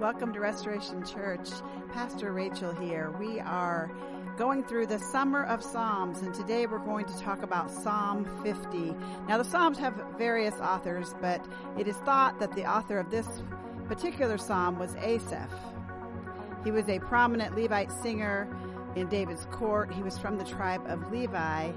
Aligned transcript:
Welcome 0.00 0.32
to 0.34 0.38
Restoration 0.38 1.04
Church. 1.04 1.48
Pastor 1.92 2.32
Rachel 2.32 2.72
here. 2.72 3.10
We 3.18 3.40
are 3.40 3.90
going 4.36 4.62
through 4.62 4.86
the 4.86 5.00
summer 5.00 5.42
of 5.42 5.60
Psalms, 5.60 6.22
and 6.22 6.32
today 6.32 6.66
we're 6.66 6.78
going 6.78 7.04
to 7.06 7.18
talk 7.18 7.42
about 7.42 7.68
Psalm 7.68 8.24
50. 8.44 8.94
Now, 9.26 9.38
the 9.38 9.44
Psalms 9.44 9.76
have 9.78 10.00
various 10.16 10.54
authors, 10.60 11.16
but 11.20 11.44
it 11.76 11.88
is 11.88 11.96
thought 11.96 12.38
that 12.38 12.52
the 12.52 12.64
author 12.64 13.00
of 13.00 13.10
this 13.10 13.26
particular 13.88 14.38
psalm 14.38 14.78
was 14.78 14.94
Asaph. 14.96 15.50
He 16.62 16.70
was 16.70 16.88
a 16.88 17.00
prominent 17.00 17.56
Levite 17.56 17.90
singer 17.90 18.48
in 18.94 19.08
David's 19.08 19.46
court. 19.46 19.92
He 19.92 20.04
was 20.04 20.16
from 20.16 20.38
the 20.38 20.44
tribe 20.44 20.82
of 20.86 21.10
Levi, 21.10 21.72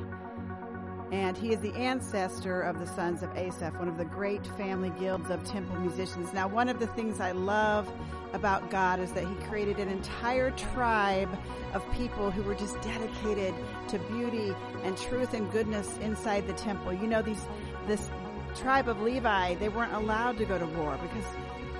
and 1.12 1.38
he 1.38 1.52
is 1.52 1.60
the 1.60 1.74
ancestor 1.74 2.62
of 2.62 2.80
the 2.80 2.88
sons 2.88 3.22
of 3.22 3.36
Asaph, 3.36 3.78
one 3.78 3.90
of 3.90 3.98
the 3.98 4.06
great 4.06 4.48
family 4.56 4.92
guilds 4.98 5.30
of 5.30 5.44
temple 5.44 5.78
musicians. 5.80 6.32
Now, 6.32 6.48
one 6.48 6.70
of 6.70 6.80
the 6.80 6.88
things 6.88 7.20
I 7.20 7.34
love 7.34 7.92
about 8.32 8.70
God 8.70 9.02
is 9.02 9.12
that 9.12 9.28
he 9.28 9.36
created 9.46 9.78
an 9.78 9.90
entire 9.90 10.52
tribe 10.52 11.30
of 11.74 11.84
people 11.92 12.32
who 12.32 12.42
were 12.44 12.56
just 12.56 12.80
dedicated 12.82 13.54
to 13.90 14.00
beauty 14.00 14.56
and 14.84 14.98
truth 14.98 15.34
and 15.34 15.52
goodness 15.52 15.98
inside 15.98 16.48
the 16.48 16.54
temple. 16.54 16.94
You 16.94 17.08
know, 17.08 17.22
these, 17.22 17.46
this 17.88 18.10
tribe 18.56 18.88
of 18.88 19.02
Levi, 19.02 19.56
they 19.56 19.68
weren't 19.68 19.94
allowed 19.94 20.38
to 20.38 20.46
go 20.46 20.58
to 20.58 20.66
war 20.66 20.98
because 21.02 21.26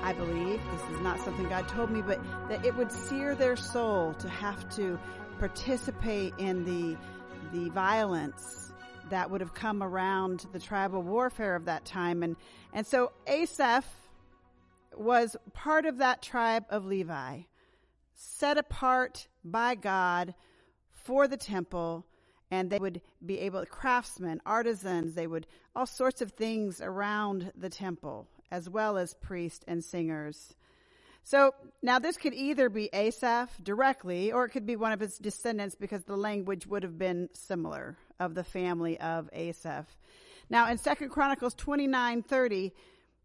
I 0.04 0.12
believe, 0.12 0.60
this 0.74 0.96
is 0.98 1.00
not 1.00 1.20
something 1.22 1.48
God 1.48 1.70
told 1.70 1.90
me, 1.90 2.02
but 2.02 2.20
that 2.50 2.66
it 2.66 2.76
would 2.76 2.92
sear 2.92 3.34
their 3.34 3.56
soul 3.56 4.14
to 4.16 4.28
have 4.28 4.68
to 4.76 5.00
participate 5.40 6.34
in 6.38 6.66
the, 6.66 6.98
the 7.54 7.70
violence 7.70 8.61
that 9.12 9.30
would 9.30 9.42
have 9.42 9.54
come 9.54 9.84
around 9.84 10.48
the 10.52 10.60
tribal 10.60 11.02
warfare 11.02 11.56
of 11.56 11.66
that 11.66 11.86
time. 11.86 12.24
And, 12.24 12.36
and 12.74 12.86
so 12.86 13.12
Asaph 13.28 13.86
was 14.96 15.38
part 15.54 15.86
of 15.86 15.98
that 16.00 16.22
tribe 16.22 16.66
of 16.70 16.86
Levi, 16.86 17.42
set 18.14 18.58
apart 18.58 19.28
by 19.44 19.76
God 19.76 20.34
for 20.92 21.28
the 21.28 21.38
temple, 21.38 22.06
and 22.50 22.70
they 22.70 22.80
would 22.80 23.02
be 23.26 23.40
able, 23.40 23.66
craftsmen, 23.66 24.42
artisans, 24.46 25.14
they 25.14 25.28
would, 25.28 25.48
all 25.76 25.86
sorts 25.86 26.22
of 26.22 26.32
things 26.32 26.82
around 26.82 27.52
the 27.56 27.70
temple, 27.70 28.28
as 28.52 28.70
well 28.70 28.98
as 28.98 29.14
priests 29.14 29.64
and 29.68 29.84
singers. 29.84 30.56
So 31.24 31.54
now 31.82 32.00
this 32.00 32.18
could 32.18 32.34
either 32.34 32.70
be 32.70 32.90
Asaph 32.94 33.50
directly, 33.62 34.32
or 34.32 34.46
it 34.46 34.50
could 34.50 34.66
be 34.66 34.76
one 34.76 34.92
of 34.92 35.00
his 35.00 35.18
descendants 35.18 35.76
because 35.76 36.04
the 36.04 36.18
language 36.18 36.66
would 36.68 36.84
have 36.84 36.98
been 36.98 37.30
similar 37.34 37.98
of 38.20 38.34
the 38.34 38.44
family 38.44 39.00
of 39.00 39.30
Asaph. 39.34 39.86
Now 40.50 40.70
in 40.70 40.78
Second 40.78 41.10
Chronicles 41.10 41.54
29, 41.54 42.24
30, 42.24 42.74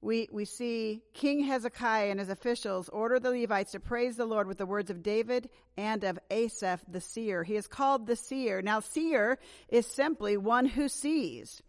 we, 0.03 0.29
we 0.31 0.45
see 0.45 1.03
King 1.15 1.41
Hezekiah 1.41 2.11
and 2.11 2.21
his 2.21 2.29
officials 2.29 2.89
order 2.91 3.19
the 3.19 3.31
Levites 3.31 3.73
to 3.73 3.81
praise 3.81 4.17
the 4.17 4.27
Lord 4.27 4.47
with 4.47 4.59
the 4.59 4.67
words 4.67 4.91
of 4.91 5.03
David 5.03 5.49
and 5.77 6.05
of 6.05 6.19
Asaph 6.31 6.85
the 6.87 7.01
seer. 7.01 7.43
He 7.43 7.57
is 7.57 7.67
called 7.67 8.07
the 8.07 8.15
seer. 8.15 8.63
Now 8.63 8.81
seer 8.81 9.39
is 9.69 9.87
simply 9.87 10.37
one 10.37 10.67
who 10.67 10.89
sees. 10.89 11.63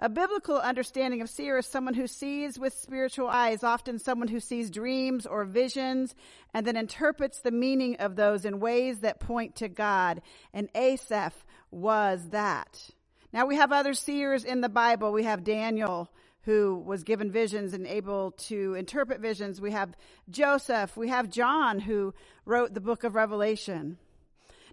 A 0.00 0.08
biblical 0.08 0.58
understanding 0.58 1.22
of 1.22 1.28
seer 1.28 1.58
is 1.58 1.66
someone 1.66 1.94
who 1.94 2.06
sees 2.06 2.56
with 2.56 2.72
spiritual 2.72 3.26
eyes, 3.26 3.64
often 3.64 3.98
someone 3.98 4.28
who 4.28 4.38
sees 4.38 4.70
dreams 4.70 5.26
or 5.26 5.44
visions 5.44 6.14
and 6.54 6.64
then 6.64 6.76
interprets 6.76 7.40
the 7.40 7.50
meaning 7.50 7.96
of 7.96 8.14
those 8.14 8.44
in 8.44 8.60
ways 8.60 9.00
that 9.00 9.18
point 9.18 9.56
to 9.56 9.68
God. 9.68 10.22
And 10.54 10.68
Asaph 10.72 11.44
was 11.72 12.28
that. 12.28 12.90
Now 13.32 13.46
we 13.46 13.56
have 13.56 13.72
other 13.72 13.92
seers 13.92 14.44
in 14.44 14.60
the 14.60 14.68
Bible. 14.68 15.10
We 15.10 15.24
have 15.24 15.42
Daniel, 15.42 16.08
who 16.42 16.76
was 16.86 17.02
given 17.02 17.32
visions 17.32 17.74
and 17.74 17.84
able 17.84 18.30
to 18.32 18.74
interpret 18.74 19.20
visions. 19.20 19.60
We 19.60 19.72
have 19.72 19.96
Joseph. 20.30 20.96
We 20.96 21.08
have 21.08 21.28
John, 21.28 21.80
who 21.80 22.14
wrote 22.44 22.72
the 22.72 22.80
book 22.80 23.02
of 23.02 23.16
Revelation. 23.16 23.98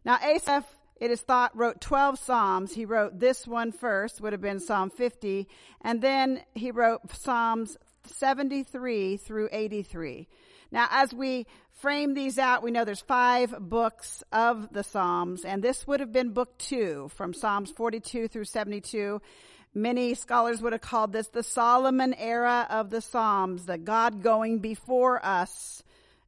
Now 0.05 0.19
Asaph 0.23 0.65
it 0.97 1.11
is 1.11 1.21
thought 1.21 1.55
wrote 1.55 1.81
12 1.81 2.19
Psalms. 2.19 2.73
He 2.73 2.85
wrote 2.85 3.19
this 3.19 3.45
one 3.45 3.71
first, 3.71 4.21
would 4.21 4.33
have 4.33 4.41
been 4.41 4.59
Psalm 4.59 4.89
50, 4.89 5.47
and 5.81 6.01
then 6.01 6.41
he 6.53 6.71
wrote 6.71 7.01
Psalms 7.15 7.77
73 8.05 9.17
through 9.17 9.49
83. 9.51 10.27
Now, 10.71 10.87
as 10.91 11.13
we 11.13 11.47
frame 11.71 12.13
these 12.13 12.37
out, 12.37 12.63
we 12.63 12.71
know 12.71 12.85
there's 12.85 13.01
five 13.01 13.53
books 13.59 14.23
of 14.31 14.71
the 14.71 14.83
Psalms, 14.83 15.43
and 15.43 15.63
this 15.63 15.85
would 15.85 15.99
have 15.99 16.11
been 16.11 16.29
book 16.29 16.57
two 16.57 17.09
from 17.15 17.33
Psalms 17.33 17.71
42 17.71 18.27
through 18.27 18.45
72. 18.45 19.21
Many 19.73 20.13
scholars 20.13 20.61
would 20.61 20.71
have 20.71 20.81
called 20.81 21.11
this 21.11 21.27
the 21.27 21.43
Solomon 21.43 22.13
era 22.13 22.65
of 22.69 22.89
the 22.89 23.01
Psalms, 23.01 23.65
the 23.65 23.77
God 23.77 24.23
going 24.23 24.59
before 24.59 25.23
us 25.25 25.83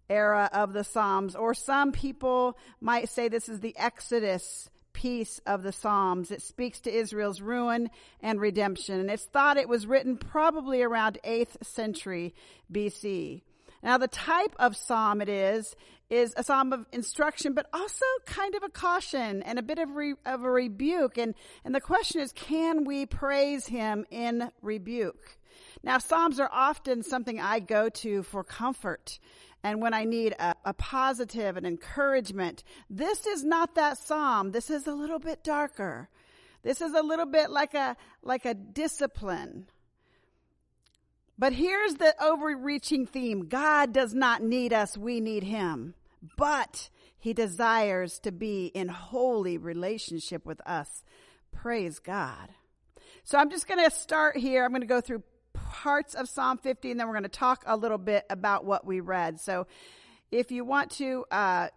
era 0.09 0.49
of 0.53 0.73
the 0.73 0.83
Psalms, 0.83 1.35
or 1.35 1.53
some 1.53 1.91
people 1.91 2.57
might 2.81 3.09
say 3.09 3.27
this 3.27 3.49
is 3.49 3.59
the 3.59 3.75
Exodus 3.77 4.69
piece 4.93 5.39
of 5.45 5.61
the 5.63 5.71
Psalms. 5.71 6.31
It 6.31 6.41
speaks 6.41 6.79
to 6.81 6.91
Israel's 6.91 7.39
ruin 7.39 7.89
and 8.21 8.41
redemption. 8.41 8.99
And 8.99 9.11
it's 9.11 9.25
thought 9.25 9.57
it 9.57 9.69
was 9.69 9.85
written 9.85 10.17
probably 10.17 10.81
around 10.81 11.19
8th 11.23 11.63
century 11.63 12.33
BC. 12.71 13.41
Now 13.83 13.99
the 13.99 14.07
type 14.07 14.55
of 14.57 14.75
psalm 14.75 15.21
it 15.21 15.29
is, 15.29 15.75
is 16.09 16.33
a 16.35 16.43
psalm 16.43 16.73
of 16.73 16.85
instruction, 16.91 17.53
but 17.53 17.67
also 17.73 18.05
kind 18.25 18.55
of 18.55 18.63
a 18.63 18.69
caution 18.69 19.43
and 19.43 19.59
a 19.59 19.61
bit 19.61 19.77
of, 19.77 19.91
re, 19.95 20.15
of 20.25 20.43
a 20.43 20.49
rebuke. 20.49 21.17
And, 21.17 21.35
and 21.63 21.75
the 21.75 21.81
question 21.81 22.21
is, 22.21 22.31
can 22.31 22.85
we 22.85 23.05
praise 23.05 23.67
him 23.67 24.05
in 24.09 24.51
rebuke? 24.61 25.37
Now, 25.83 25.97
Psalms 25.99 26.39
are 26.39 26.49
often 26.51 27.03
something 27.03 27.39
I 27.39 27.59
go 27.59 27.89
to 27.89 28.23
for 28.23 28.43
comfort 28.43 29.19
and 29.63 29.81
when 29.81 29.93
I 29.93 30.03
need 30.05 30.33
a, 30.33 30.55
a 30.65 30.73
positive 30.73 31.57
and 31.57 31.65
encouragement. 31.65 32.63
This 32.89 33.25
is 33.25 33.43
not 33.43 33.75
that 33.75 33.97
psalm. 33.97 34.51
This 34.51 34.69
is 34.69 34.87
a 34.87 34.93
little 34.93 35.19
bit 35.19 35.43
darker. 35.43 36.09
This 36.63 36.81
is 36.81 36.93
a 36.93 37.01
little 37.01 37.25
bit 37.25 37.49
like 37.49 37.73
a, 37.73 37.95
like 38.21 38.45
a 38.45 38.53
discipline. 38.53 39.67
But 41.37 41.53
here's 41.53 41.95
the 41.95 42.15
overreaching 42.21 43.05
theme. 43.05 43.47
God 43.47 43.93
does 43.93 44.13
not 44.13 44.41
need 44.41 44.73
us. 44.73 44.97
We 44.97 45.19
need 45.19 45.43
him. 45.43 45.93
But 46.35 46.89
he 47.19 47.33
desires 47.33 48.19
to 48.19 48.31
be 48.31 48.67
in 48.67 48.87
holy 48.87 49.57
relationship 49.57 50.45
with 50.45 50.59
us. 50.67 51.03
Praise 51.51 51.99
God. 51.99 52.49
So 53.23 53.37
I'm 53.37 53.49
just 53.49 53.67
going 53.67 53.83
to 53.83 53.91
start 53.91 54.37
here. 54.37 54.63
I'm 54.63 54.71
going 54.71 54.81
to 54.81 54.87
go 54.87 55.01
through 55.01 55.23
parts 55.77 56.15
of 56.15 56.27
Psalm 56.27 56.57
50, 56.57 56.89
and 56.89 56.99
then 56.99 57.05
we're 57.05 57.13
going 57.13 57.21
to 57.21 57.29
talk 57.29 57.63
a 57.67 57.77
little 57.77 57.99
bit 57.99 58.25
about 58.31 58.65
what 58.65 58.83
we 58.83 58.99
read. 58.99 59.39
So 59.39 59.67
if 60.31 60.51
you 60.51 60.65
want 60.65 60.89
to, 60.93 61.23
uh, 61.29 61.67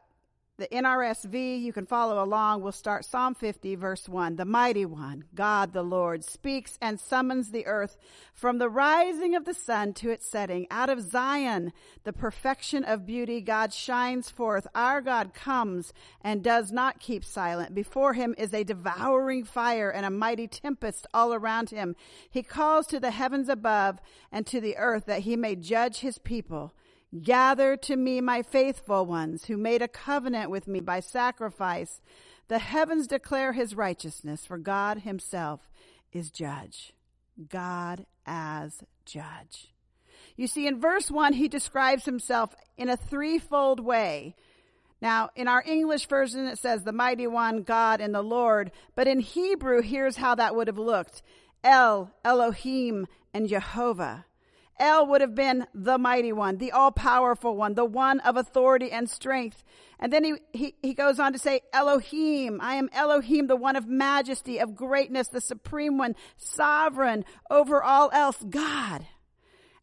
the 0.61 0.69
NRSV, 0.69 1.63
you 1.63 1.73
can 1.73 1.87
follow 1.87 2.23
along. 2.23 2.61
We'll 2.61 2.71
start 2.71 3.07
Psalm 3.07 3.35
50 3.35 3.77
verse 3.77 4.07
1. 4.07 4.37
The 4.37 4.45
mighty 4.45 4.85
one, 4.85 5.25
God 5.35 5.73
the 5.73 5.83
Lord, 5.83 6.23
speaks 6.23 6.79
and 6.83 7.01
summons 7.01 7.51
the 7.51 7.67
earth 7.67 7.97
from 8.35 8.59
the 8.59 8.69
rising 8.69 9.35
of 9.35 9.47
the 9.47 9.55
sun 9.55 9.95
to 9.95 10.11
its 10.11 10.31
setting. 10.31 10.67
Out 10.71 10.91
of 10.91 11.01
Zion, 11.01 11.73
the 12.05 12.13
perfection 12.13 12.85
of 12.85 13.07
beauty, 13.07 13.41
God 13.41 13.73
shines 13.73 14.29
forth. 14.29 14.67
Our 14.75 15.01
God 15.01 15.33
comes 15.33 15.95
and 16.21 16.45
does 16.45 16.71
not 16.71 17.01
keep 17.01 17.25
silent. 17.25 17.75
Before 17.75 18.13
him 18.13 18.35
is 18.37 18.53
a 18.53 18.63
devouring 18.63 19.45
fire 19.45 19.89
and 19.89 20.05
a 20.05 20.11
mighty 20.11 20.47
tempest 20.47 21.07
all 21.15 21.33
around 21.33 21.71
him. 21.71 21.97
He 22.29 22.43
calls 22.43 22.87
to 22.89 23.01
the 23.01 23.13
heavens 23.13 23.49
above 23.49 23.99
and 24.31 24.47
to 24.47 24.61
the 24.61 24.77
earth 24.77 25.07
that 25.07 25.21
he 25.21 25.37
may 25.37 25.57
judge 25.57 26.01
his 26.01 26.19
people. 26.19 26.75
Gather 27.23 27.77
to 27.77 27.97
me 27.97 28.21
my 28.21 28.43
faithful 28.43 29.05
ones 29.05 29.47
who 29.47 29.57
made 29.57 29.83
a 29.83 29.89
covenant 29.89 30.51
with 30.51 30.69
me 30.69 30.81
by 30.81 31.01
sacrifice. 31.01 32.01
The 32.49 32.61
heavens 32.61 33.07
declare 33.09 33.53
his 33.53 33.75
righteousness, 33.75 34.47
for 34.47 34.59
God 34.59 34.99
himself 34.99 35.69
is 36.13 36.31
judge. 36.31 36.93
God 37.49 38.07
as 38.27 38.83
judge. 39.05 39.73
You 40.37 40.47
see, 40.47 40.67
in 40.67 40.81
verse 40.81 41.11
one, 41.11 41.33
he 41.33 41.49
describes 41.49 42.05
himself 42.05 42.55
in 42.77 42.89
a 42.89 42.97
threefold 42.97 43.81
way. 43.81 44.37
Now, 45.03 45.31
in 45.35 45.49
our 45.49 45.63
English 45.67 46.07
version, 46.07 46.47
it 46.47 46.59
says 46.59 46.85
the 46.85 46.93
mighty 46.93 47.27
one, 47.27 47.63
God 47.63 48.01
and 48.01 48.15
the 48.15 48.23
Lord. 48.23 48.71
But 48.95 49.09
in 49.09 49.21
Hebrew, 49.21 49.83
here's 49.83 50.17
how 50.17 50.35
that 50.37 50.55
would 50.55 50.67
have 50.67 50.79
looked. 50.79 51.23
El, 51.65 52.13
Elohim, 52.25 53.07
and 53.35 53.49
Jehovah. 53.49 54.27
El 54.81 55.07
would 55.07 55.21
have 55.21 55.35
been 55.35 55.67
the 55.75 55.99
mighty 55.99 56.33
one, 56.33 56.57
the 56.57 56.73
all 56.73 56.91
powerful 56.91 57.55
one, 57.55 57.75
the 57.75 57.85
one 57.85 58.19
of 58.21 58.37
authority 58.37 58.91
and 58.91 59.09
strength. 59.09 59.63
And 60.01 60.13
then 60.13 60.25
he, 60.25 60.35
he, 60.53 60.75
he 60.83 60.95
goes 60.95 61.21
on 61.21 61.35
to 61.35 61.39
say, 61.39 61.61
Elohim, 61.73 62.59
I 62.63 62.75
am 62.77 62.89
Elohim, 62.93 63.47
the 63.47 63.57
one 63.57 63.77
of 63.77 63.87
majesty, 63.87 64.59
of 64.59 64.75
greatness, 64.75 65.29
the 65.29 65.43
supreme 65.43 65.99
one, 65.99 66.17
sovereign 66.37 67.27
over 67.51 67.83
all 67.83 68.11
else, 68.13 68.43
God. 68.49 69.07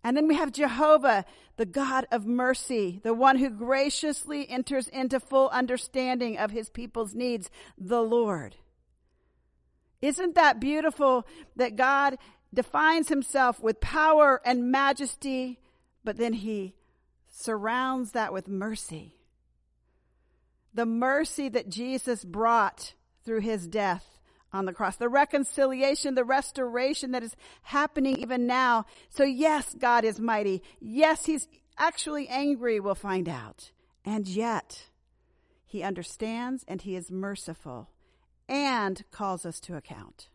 And 0.03 0.17
then 0.17 0.27
we 0.27 0.35
have 0.35 0.51
Jehovah, 0.51 1.25
the 1.57 1.65
God 1.65 2.07
of 2.11 2.25
mercy, 2.25 2.99
the 3.03 3.13
one 3.13 3.37
who 3.37 3.49
graciously 3.49 4.49
enters 4.49 4.87
into 4.87 5.19
full 5.19 5.49
understanding 5.49 6.37
of 6.37 6.51
his 6.51 6.69
people's 6.69 7.13
needs, 7.13 7.51
the 7.77 8.01
Lord. 8.01 8.55
Isn't 10.01 10.35
that 10.35 10.59
beautiful 10.59 11.25
that 11.55 11.75
God 11.75 12.17
defines 12.53 13.09
himself 13.09 13.61
with 13.61 13.79
power 13.79 14.41
and 14.45 14.71
majesty, 14.71 15.59
but 16.03 16.17
then 16.17 16.33
he 16.33 16.75
surrounds 17.29 18.11
that 18.11 18.33
with 18.33 18.47
mercy. 18.47 19.15
The 20.73 20.85
mercy 20.85 21.49
that 21.49 21.69
Jesus 21.69 22.23
brought 22.23 22.93
through 23.25 23.41
his 23.41 23.67
death 23.67 24.05
on 24.53 24.65
the 24.65 24.73
cross, 24.73 24.95
the 24.95 25.09
reconciliation, 25.09 26.15
the 26.15 26.23
restoration 26.23 27.11
that 27.11 27.23
is 27.23 27.35
happening 27.63 28.17
even 28.17 28.47
now. 28.47 28.85
So 29.09 29.23
yes, 29.23 29.75
God 29.77 30.05
is 30.05 30.19
mighty. 30.19 30.63
Yes, 30.79 31.25
he's 31.25 31.47
actually 31.77 32.27
angry, 32.27 32.79
we'll 32.79 32.95
find 32.95 33.27
out. 33.27 33.71
And 34.05 34.27
yet, 34.27 34.87
he 35.65 35.83
understands 35.83 36.63
and 36.67 36.81
he 36.81 36.95
is 36.95 37.11
merciful 37.11 37.89
and 38.47 39.03
calls 39.11 39.45
us 39.45 39.59
to 39.61 39.75
account. 39.75 40.29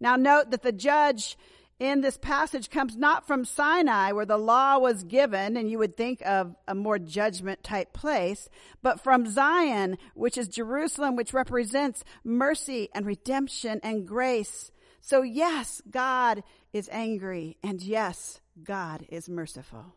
Now 0.00 0.16
note 0.16 0.50
that 0.50 0.62
the 0.62 0.72
judge 0.72 1.36
in 1.80 2.00
this 2.00 2.16
passage 2.16 2.70
comes 2.70 2.96
not 2.96 3.26
from 3.26 3.44
Sinai 3.44 4.12
where 4.12 4.26
the 4.26 4.38
law 4.38 4.78
was 4.78 5.02
given 5.02 5.56
and 5.56 5.70
you 5.70 5.78
would 5.78 5.96
think 5.96 6.22
of 6.24 6.54
a 6.68 6.74
more 6.74 6.98
judgment 6.98 7.64
type 7.64 7.92
place, 7.92 8.48
but 8.82 9.02
from 9.02 9.26
Zion, 9.26 9.98
which 10.14 10.38
is 10.38 10.48
Jerusalem, 10.48 11.16
which 11.16 11.34
represents 11.34 12.04
mercy 12.22 12.88
and 12.94 13.04
redemption 13.04 13.80
and 13.82 14.06
grace. 14.06 14.70
So 15.00 15.22
yes, 15.22 15.82
God 15.90 16.42
is 16.72 16.88
angry 16.92 17.56
and 17.62 17.82
yes, 17.82 18.40
God 18.62 19.04
is 19.08 19.28
merciful. 19.28 19.94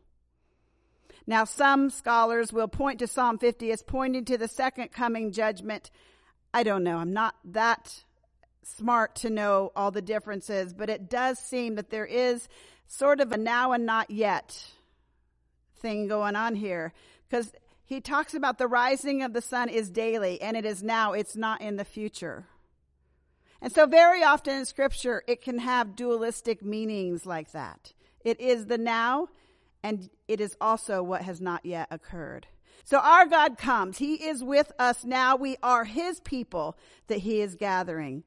Now 1.28 1.44
some 1.44 1.90
scholars 1.90 2.52
will 2.52 2.68
point 2.68 3.00
to 3.00 3.08
Psalm 3.08 3.38
50 3.38 3.72
as 3.72 3.84
pointing 3.84 4.26
to 4.26 4.38
the 4.38 4.48
second 4.48 4.92
coming 4.92 5.32
judgment. 5.32 5.92
I 6.54 6.64
don't 6.64 6.84
know. 6.84 6.98
I'm 6.98 7.14
not 7.14 7.36
that 7.46 8.04
smart 8.76 9.16
to 9.16 9.30
know 9.30 9.72
all 9.76 9.92
the 9.92 10.02
differences, 10.02 10.74
but 10.74 10.90
it 10.90 11.10
does 11.10 11.40
seem 11.40 11.76
that 11.76 11.90
there 11.90 12.06
is 12.06 12.48
sort 12.88 13.20
of 13.20 13.32
a 13.32 13.38
now 13.38 13.72
and 13.72 13.86
not 13.86 14.10
yet 14.10 14.64
thing 15.80 16.08
going 16.08 16.36
on 16.36 16.56
here 16.56 16.94
because 17.30 17.52
he 17.86 18.02
talks 18.02 18.34
about 18.34 18.58
the 18.58 18.68
rising 18.68 19.24
of 19.24 19.34
the 19.34 19.42
sun 19.42 19.70
is 19.70 19.90
daily 19.90 20.42
and 20.42 20.58
it 20.58 20.66
is 20.66 20.84
now, 20.84 21.14
it's 21.14 21.36
not 21.36 21.62
in 21.62 21.78
the 21.78 21.86
future. 21.86 22.46
And 23.62 23.72
so 23.72 23.86
very 23.86 24.24
often 24.24 24.56
in 24.56 24.66
scripture, 24.66 25.24
it 25.28 25.42
can 25.42 25.60
have 25.60 25.96
dualistic 25.96 26.64
meanings 26.64 27.26
like 27.26 27.52
that. 27.54 27.94
It 28.24 28.40
is 28.40 28.66
the 28.66 28.78
now 28.78 29.30
and 29.84 30.10
it 30.28 30.42
is 30.42 30.56
also 30.60 31.02
what 31.02 31.22
has 31.22 31.40
not 31.40 31.66
yet 31.66 31.88
occurred. 31.92 32.48
So 32.84 33.00
our 33.00 33.26
God 33.26 33.58
comes. 33.58 33.98
He 33.98 34.16
is 34.16 34.44
with 34.44 34.72
us 34.80 35.04
now. 35.04 35.36
We 35.36 35.58
are 35.64 35.84
his 35.84 36.20
people 36.22 36.78
that 37.08 37.20
he 37.20 37.42
is 37.42 37.56
gathering 37.56 38.24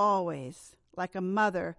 always 0.00 0.74
like 0.96 1.14
a 1.14 1.20
mother 1.20 1.76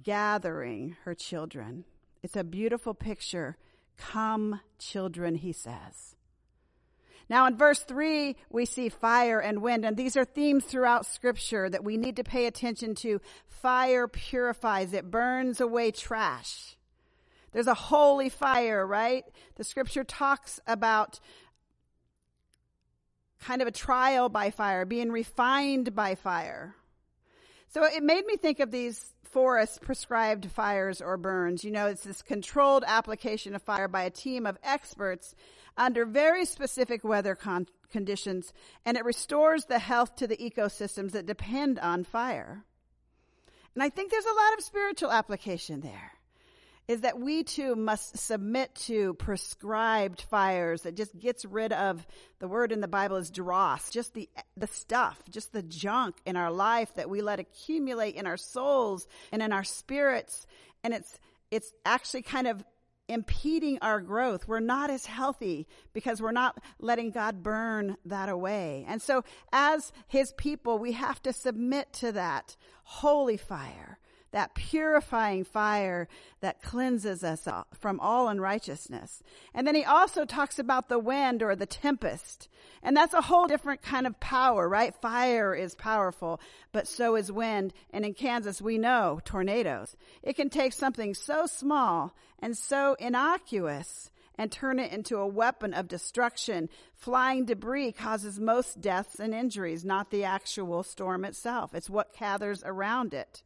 gathering 0.00 0.96
her 1.04 1.14
children. 1.14 1.84
It's 2.22 2.36
a 2.36 2.44
beautiful 2.44 2.94
picture. 2.94 3.56
Come, 3.98 4.60
children, 4.78 5.34
he 5.34 5.52
says. 5.52 6.14
Now 7.28 7.46
in 7.46 7.56
verse 7.56 7.80
3, 7.80 8.36
we 8.48 8.64
see 8.64 8.88
fire 8.88 9.40
and 9.40 9.60
wind, 9.60 9.84
and 9.84 9.96
these 9.96 10.16
are 10.16 10.24
themes 10.24 10.64
throughout 10.64 11.04
scripture 11.04 11.68
that 11.68 11.82
we 11.82 11.96
need 11.96 12.14
to 12.16 12.22
pay 12.22 12.46
attention 12.46 12.94
to. 12.96 13.20
Fire 13.48 14.06
purifies, 14.06 14.92
it 14.92 15.10
burns 15.10 15.60
away 15.60 15.90
trash. 15.90 16.76
There's 17.50 17.66
a 17.66 17.74
holy 17.74 18.28
fire, 18.28 18.86
right? 18.86 19.24
The 19.56 19.64
scripture 19.64 20.04
talks 20.04 20.60
about 20.66 21.18
kind 23.40 23.62
of 23.62 23.68
a 23.68 23.72
trial 23.72 24.28
by 24.28 24.50
fire, 24.50 24.84
being 24.84 25.10
refined 25.10 25.92
by 25.94 26.14
fire. 26.14 26.76
So 27.74 27.82
it 27.82 28.04
made 28.04 28.24
me 28.24 28.36
think 28.36 28.60
of 28.60 28.70
these 28.70 29.12
forest 29.24 29.80
prescribed 29.80 30.48
fires 30.48 31.02
or 31.02 31.16
burns. 31.16 31.64
You 31.64 31.72
know, 31.72 31.88
it's 31.88 32.04
this 32.04 32.22
controlled 32.22 32.84
application 32.86 33.56
of 33.56 33.62
fire 33.62 33.88
by 33.88 34.04
a 34.04 34.10
team 34.10 34.46
of 34.46 34.56
experts 34.62 35.34
under 35.76 36.06
very 36.06 36.44
specific 36.44 37.02
weather 37.02 37.34
con- 37.34 37.66
conditions, 37.90 38.52
and 38.84 38.96
it 38.96 39.04
restores 39.04 39.64
the 39.64 39.80
health 39.80 40.14
to 40.14 40.28
the 40.28 40.36
ecosystems 40.36 41.10
that 41.10 41.26
depend 41.26 41.80
on 41.80 42.04
fire. 42.04 42.62
And 43.74 43.82
I 43.82 43.88
think 43.88 44.12
there's 44.12 44.24
a 44.24 44.28
lot 44.28 44.56
of 44.56 44.62
spiritual 44.62 45.10
application 45.10 45.80
there 45.80 46.12
is 46.86 47.00
that 47.00 47.18
we 47.18 47.42
too 47.42 47.74
must 47.74 48.18
submit 48.18 48.74
to 48.74 49.14
prescribed 49.14 50.20
fires 50.20 50.82
that 50.82 50.96
just 50.96 51.18
gets 51.18 51.44
rid 51.44 51.72
of 51.72 52.06
the 52.40 52.48
word 52.48 52.72
in 52.72 52.80
the 52.80 52.88
Bible 52.88 53.16
is 53.16 53.30
dross, 53.30 53.90
just 53.90 54.14
the 54.14 54.28
the 54.56 54.66
stuff, 54.66 55.18
just 55.30 55.52
the 55.52 55.62
junk 55.62 56.16
in 56.26 56.36
our 56.36 56.52
life 56.52 56.94
that 56.94 57.08
we 57.08 57.22
let 57.22 57.40
accumulate 57.40 58.14
in 58.14 58.26
our 58.26 58.36
souls 58.36 59.06
and 59.32 59.42
in 59.42 59.52
our 59.52 59.64
spirits 59.64 60.46
and 60.82 60.92
it's 60.92 61.18
it's 61.50 61.72
actually 61.84 62.22
kind 62.22 62.46
of 62.46 62.64
impeding 63.08 63.78
our 63.82 64.00
growth. 64.00 64.48
We're 64.48 64.60
not 64.60 64.90
as 64.90 65.06
healthy 65.06 65.66
because 65.92 66.22
we're 66.22 66.32
not 66.32 66.58
letting 66.78 67.10
God 67.10 67.42
burn 67.42 67.96
that 68.06 68.28
away. 68.28 68.84
And 68.88 69.00
so 69.00 69.24
as 69.52 69.92
his 70.08 70.32
people, 70.32 70.78
we 70.78 70.92
have 70.92 71.22
to 71.22 71.32
submit 71.32 71.92
to 71.94 72.12
that 72.12 72.56
holy 72.84 73.36
fire 73.36 73.98
that 74.34 74.52
purifying 74.52 75.44
fire 75.44 76.08
that 76.40 76.60
cleanses 76.60 77.22
us 77.22 77.46
from 77.72 78.00
all 78.00 78.26
unrighteousness. 78.26 79.22
And 79.54 79.64
then 79.64 79.76
he 79.76 79.84
also 79.84 80.24
talks 80.24 80.58
about 80.58 80.88
the 80.88 80.98
wind 80.98 81.40
or 81.40 81.54
the 81.54 81.66
tempest. 81.66 82.48
And 82.82 82.96
that's 82.96 83.14
a 83.14 83.20
whole 83.20 83.46
different 83.46 83.80
kind 83.80 84.08
of 84.08 84.18
power, 84.18 84.68
right? 84.68 84.92
Fire 85.00 85.54
is 85.54 85.76
powerful, 85.76 86.40
but 86.72 86.88
so 86.88 87.14
is 87.14 87.30
wind. 87.30 87.72
And 87.92 88.04
in 88.04 88.12
Kansas, 88.12 88.60
we 88.60 88.76
know 88.76 89.20
tornadoes. 89.24 89.94
It 90.24 90.34
can 90.34 90.50
take 90.50 90.72
something 90.72 91.14
so 91.14 91.46
small 91.46 92.12
and 92.40 92.58
so 92.58 92.96
innocuous 92.98 94.10
and 94.36 94.50
turn 94.50 94.80
it 94.80 94.90
into 94.90 95.18
a 95.18 95.28
weapon 95.28 95.72
of 95.72 95.86
destruction. 95.86 96.68
Flying 96.96 97.44
debris 97.44 97.92
causes 97.92 98.40
most 98.40 98.80
deaths 98.80 99.20
and 99.20 99.32
injuries, 99.32 99.84
not 99.84 100.10
the 100.10 100.24
actual 100.24 100.82
storm 100.82 101.24
itself. 101.24 101.72
It's 101.72 101.88
what 101.88 102.18
gathers 102.18 102.64
around 102.66 103.14
it. 103.14 103.43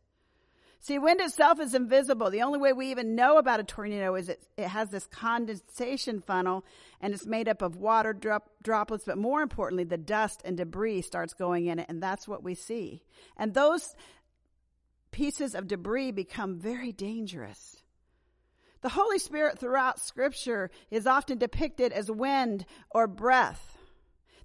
See, 0.80 0.98
wind 0.98 1.20
itself 1.20 1.58
is 1.60 1.74
invisible. 1.74 2.30
The 2.30 2.42
only 2.42 2.60
way 2.60 2.72
we 2.72 2.90
even 2.90 3.16
know 3.16 3.38
about 3.38 3.60
a 3.60 3.64
tornado 3.64 4.14
is 4.14 4.28
it, 4.28 4.42
it 4.56 4.68
has 4.68 4.90
this 4.90 5.06
condensation 5.06 6.20
funnel 6.20 6.64
and 7.00 7.12
it's 7.12 7.26
made 7.26 7.48
up 7.48 7.62
of 7.62 7.76
water 7.76 8.12
drop, 8.12 8.48
droplets, 8.62 9.04
but 9.04 9.18
more 9.18 9.42
importantly, 9.42 9.84
the 9.84 9.98
dust 9.98 10.40
and 10.44 10.56
debris 10.56 11.02
starts 11.02 11.34
going 11.34 11.66
in 11.66 11.80
it, 11.80 11.86
and 11.88 12.02
that's 12.02 12.28
what 12.28 12.44
we 12.44 12.54
see. 12.54 13.02
And 13.36 13.54
those 13.54 13.94
pieces 15.10 15.54
of 15.54 15.66
debris 15.66 16.12
become 16.12 16.58
very 16.58 16.92
dangerous. 16.92 17.76
The 18.80 18.90
Holy 18.90 19.18
Spirit 19.18 19.58
throughout 19.58 20.00
scripture 20.00 20.70
is 20.90 21.06
often 21.06 21.38
depicted 21.38 21.92
as 21.92 22.08
wind 22.08 22.64
or 22.90 23.08
breath. 23.08 23.76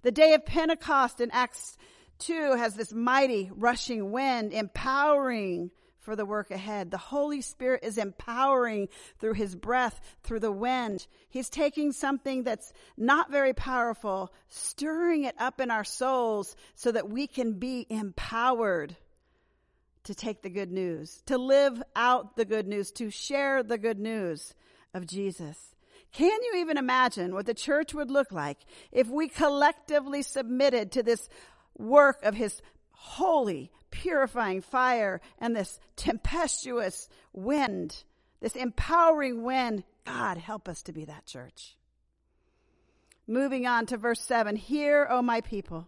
The 0.01 0.11
day 0.11 0.33
of 0.33 0.45
Pentecost 0.45 1.21
in 1.21 1.29
Acts 1.31 1.77
2 2.19 2.55
has 2.55 2.73
this 2.73 2.91
mighty 2.91 3.51
rushing 3.53 4.11
wind 4.11 4.51
empowering 4.51 5.69
for 6.03 6.15
the 6.15 6.25
work 6.25 6.51
ahead. 6.51 6.91
The 6.91 6.97
Holy 6.97 7.41
Spirit 7.41 7.83
is 7.83 7.97
empowering 7.97 8.89
through 9.19 9.33
His 9.33 9.55
breath, 9.55 9.99
through 10.23 10.41
the 10.41 10.51
wind. 10.51 11.07
He's 11.29 11.49
taking 11.49 11.91
something 11.91 12.43
that's 12.43 12.73
not 12.97 13.31
very 13.31 13.53
powerful, 13.53 14.31
stirring 14.49 15.23
it 15.23 15.35
up 15.39 15.59
in 15.59 15.71
our 15.71 15.83
souls 15.83 16.55
so 16.75 16.91
that 16.91 17.09
we 17.09 17.27
can 17.27 17.53
be 17.53 17.87
empowered 17.89 18.95
to 20.03 20.13
take 20.13 20.41
the 20.41 20.49
good 20.49 20.71
news, 20.71 21.21
to 21.25 21.37
live 21.37 21.81
out 21.95 22.35
the 22.35 22.45
good 22.45 22.67
news, 22.67 22.91
to 22.91 23.09
share 23.09 23.63
the 23.63 23.77
good 23.77 23.99
news 23.99 24.53
of 24.93 25.07
Jesus. 25.07 25.57
Can 26.11 26.43
you 26.43 26.57
even 26.57 26.77
imagine 26.77 27.33
what 27.33 27.45
the 27.45 27.53
church 27.53 27.93
would 27.93 28.11
look 28.11 28.31
like 28.31 28.59
if 28.91 29.07
we 29.07 29.27
collectively 29.29 30.21
submitted 30.21 30.91
to 30.91 31.03
this 31.03 31.27
work 31.77 32.21
of 32.23 32.35
His 32.35 32.61
holy, 32.91 33.71
purifying 33.93 34.59
fire 34.59 35.21
and 35.37 35.55
this 35.55 35.79
tempestuous 35.95 37.07
wind, 37.31 38.03
this 38.41 38.55
empowering 38.55 39.43
wind. 39.43 39.83
God, 40.03 40.37
help 40.37 40.67
us 40.67 40.81
to 40.83 40.93
be 40.93 41.05
that 41.05 41.27
church. 41.27 41.77
Moving 43.27 43.67
on 43.67 43.85
to 43.85 43.97
verse 43.97 44.19
7 44.19 44.55
Hear, 44.55 45.07
O 45.09 45.21
my 45.21 45.41
people, 45.41 45.87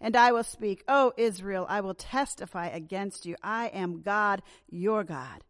and 0.00 0.16
I 0.16 0.32
will 0.32 0.42
speak. 0.42 0.82
O 0.88 1.12
Israel, 1.16 1.64
I 1.68 1.80
will 1.80 1.94
testify 1.94 2.66
against 2.66 3.24
you. 3.24 3.36
I 3.42 3.68
am 3.68 4.02
God, 4.02 4.42
your 4.68 5.04
God. 5.04 5.44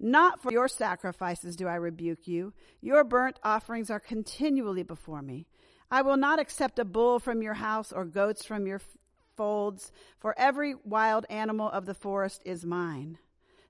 Not 0.00 0.42
for 0.42 0.50
your 0.50 0.66
sacrifices 0.66 1.56
do 1.56 1.68
I 1.68 1.76
rebuke 1.76 2.26
you. 2.26 2.52
Your 2.80 3.04
burnt 3.04 3.38
offerings 3.44 3.90
are 3.90 4.00
continually 4.00 4.82
before 4.82 5.22
me. 5.22 5.46
I 5.90 6.02
will 6.02 6.16
not 6.16 6.40
accept 6.40 6.78
a 6.78 6.84
bull 6.84 7.20
from 7.20 7.42
your 7.42 7.54
house 7.54 7.92
or 7.92 8.04
goats 8.04 8.44
from 8.44 8.66
your 8.66 8.80
folds, 9.36 9.92
for 10.18 10.34
every 10.38 10.74
wild 10.84 11.26
animal 11.28 11.68
of 11.70 11.86
the 11.86 11.94
forest 11.94 12.42
is 12.44 12.64
mine. 12.64 13.18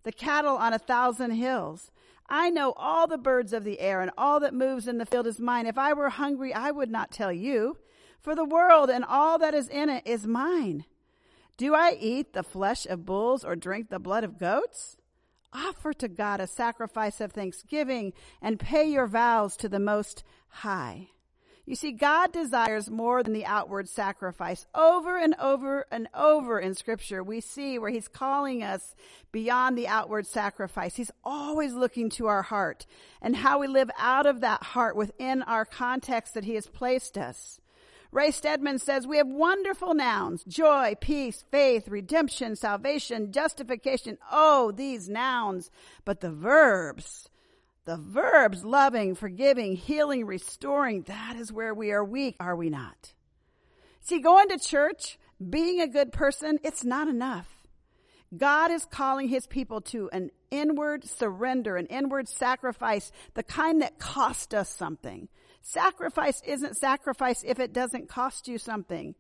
The 0.02 0.12
cattle 0.12 0.56
on 0.56 0.72
a 0.72 0.78
thousand 0.78 1.32
hills. 1.32 1.90
I 2.28 2.50
know 2.50 2.72
all 2.72 3.06
the 3.06 3.18
birds 3.18 3.52
of 3.52 3.64
the 3.64 3.80
air, 3.80 4.00
and 4.00 4.10
all 4.16 4.40
that 4.40 4.54
moves 4.54 4.88
in 4.88 4.98
the 4.98 5.06
field 5.06 5.26
is 5.26 5.38
mine. 5.38 5.66
If 5.66 5.78
I 5.78 5.92
were 5.92 6.10
hungry, 6.10 6.54
I 6.54 6.70
would 6.70 6.90
not 6.90 7.10
tell 7.10 7.32
you, 7.32 7.76
for 8.20 8.34
the 8.34 8.44
world 8.44 8.88
and 8.88 9.04
all 9.04 9.38
that 9.38 9.54
is 9.54 9.68
in 9.68 9.90
it 9.90 10.06
is 10.06 10.26
mine. 10.26 10.86
Do 11.56 11.74
I 11.74 11.96
eat 12.00 12.32
the 12.32 12.42
flesh 12.42 12.86
of 12.86 13.04
bulls 13.04 13.44
or 13.44 13.54
drink 13.54 13.90
the 13.90 13.98
blood 13.98 14.24
of 14.24 14.38
goats? 14.38 14.96
Offer 15.52 15.92
to 15.92 16.08
God 16.08 16.40
a 16.40 16.46
sacrifice 16.46 17.20
of 17.20 17.32
thanksgiving 17.32 18.12
and 18.42 18.58
pay 18.58 18.84
your 18.84 19.06
vows 19.06 19.56
to 19.58 19.68
the 19.68 19.78
Most 19.78 20.24
High. 20.48 21.10
You 21.66 21.74
see, 21.74 21.92
God 21.92 22.30
desires 22.30 22.90
more 22.90 23.22
than 23.22 23.32
the 23.32 23.46
outward 23.46 23.88
sacrifice. 23.88 24.66
Over 24.74 25.16
and 25.16 25.34
over 25.40 25.86
and 25.90 26.08
over 26.12 26.60
in 26.60 26.74
scripture, 26.74 27.22
we 27.22 27.40
see 27.40 27.78
where 27.78 27.90
he's 27.90 28.06
calling 28.06 28.62
us 28.62 28.94
beyond 29.32 29.78
the 29.78 29.88
outward 29.88 30.26
sacrifice. 30.26 30.96
He's 30.96 31.10
always 31.24 31.72
looking 31.72 32.10
to 32.10 32.26
our 32.26 32.42
heart 32.42 32.84
and 33.22 33.34
how 33.34 33.60
we 33.60 33.66
live 33.66 33.90
out 33.98 34.26
of 34.26 34.42
that 34.42 34.62
heart 34.62 34.94
within 34.94 35.42
our 35.42 35.64
context 35.64 36.34
that 36.34 36.44
he 36.44 36.54
has 36.54 36.66
placed 36.66 37.16
us. 37.16 37.60
Ray 38.12 38.30
Stedman 38.30 38.78
says 38.78 39.06
we 39.06 39.16
have 39.16 39.26
wonderful 39.26 39.94
nouns, 39.94 40.44
joy, 40.44 40.94
peace, 41.00 41.44
faith, 41.50 41.88
redemption, 41.88 42.56
salvation, 42.56 43.32
justification. 43.32 44.18
Oh, 44.30 44.70
these 44.70 45.08
nouns. 45.08 45.70
But 46.04 46.20
the 46.20 46.30
verbs, 46.30 47.30
the 47.84 47.96
verbs 47.96 48.64
loving, 48.64 49.14
forgiving, 49.14 49.76
healing, 49.76 50.26
restoring, 50.26 51.02
that 51.02 51.36
is 51.36 51.52
where 51.52 51.74
we 51.74 51.92
are 51.92 52.04
weak, 52.04 52.36
are 52.40 52.56
we 52.56 52.70
not? 52.70 53.14
See, 54.00 54.20
going 54.20 54.48
to 54.48 54.58
church, 54.58 55.18
being 55.50 55.80
a 55.80 55.88
good 55.88 56.12
person, 56.12 56.58
it's 56.62 56.84
not 56.84 57.08
enough. 57.08 57.48
God 58.36 58.70
is 58.70 58.84
calling 58.86 59.28
his 59.28 59.46
people 59.46 59.80
to 59.82 60.08
an 60.12 60.30
inward 60.50 61.04
surrender, 61.04 61.76
an 61.76 61.86
inward 61.86 62.28
sacrifice, 62.28 63.12
the 63.34 63.42
kind 63.42 63.82
that 63.82 63.98
cost 63.98 64.54
us 64.54 64.68
something. 64.68 65.28
Sacrifice 65.62 66.42
isn't 66.44 66.76
sacrifice 66.76 67.42
if 67.46 67.58
it 67.58 67.72
doesn't 67.72 68.08
cost 68.08 68.48
you 68.48 68.58
something. 68.58 69.14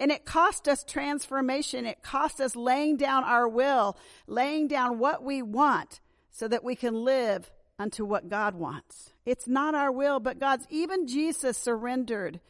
And 0.00 0.10
it 0.10 0.24
cost 0.24 0.68
us 0.68 0.84
transformation. 0.84 1.86
It 1.86 2.02
cost 2.02 2.40
us 2.40 2.56
laying 2.56 2.96
down 2.96 3.24
our 3.24 3.48
will, 3.48 3.96
laying 4.26 4.68
down 4.68 4.98
what 4.98 5.22
we 5.22 5.42
want 5.42 6.00
so 6.30 6.48
that 6.48 6.64
we 6.64 6.74
can 6.74 6.94
live 6.94 7.50
unto 7.78 8.04
what 8.04 8.28
God 8.28 8.54
wants. 8.54 9.12
It's 9.24 9.46
not 9.48 9.74
our 9.74 9.90
will, 9.90 10.20
but 10.20 10.38
God's. 10.38 10.66
Even 10.70 11.06
Jesus 11.06 11.58
surrendered 11.58 12.40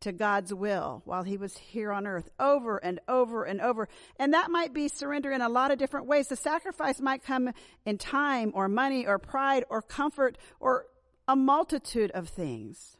to 0.00 0.12
God's 0.12 0.52
will 0.52 1.02
while 1.04 1.22
he 1.22 1.36
was 1.36 1.56
here 1.56 1.92
on 1.92 2.06
earth 2.06 2.28
over 2.38 2.76
and 2.78 3.00
over 3.08 3.44
and 3.44 3.60
over. 3.60 3.88
And 4.18 4.34
that 4.34 4.50
might 4.50 4.74
be 4.74 4.88
surrender 4.88 5.30
in 5.30 5.40
a 5.40 5.48
lot 5.48 5.70
of 5.70 5.78
different 5.78 6.06
ways. 6.06 6.28
The 6.28 6.36
sacrifice 6.36 7.00
might 7.00 7.24
come 7.24 7.52
in 7.86 7.98
time 7.98 8.52
or 8.54 8.68
money 8.68 9.06
or 9.06 9.18
pride 9.18 9.64
or 9.70 9.80
comfort 9.80 10.36
or 10.58 10.86
a 11.28 11.36
multitude 11.36 12.10
of 12.12 12.28
things. 12.28 12.96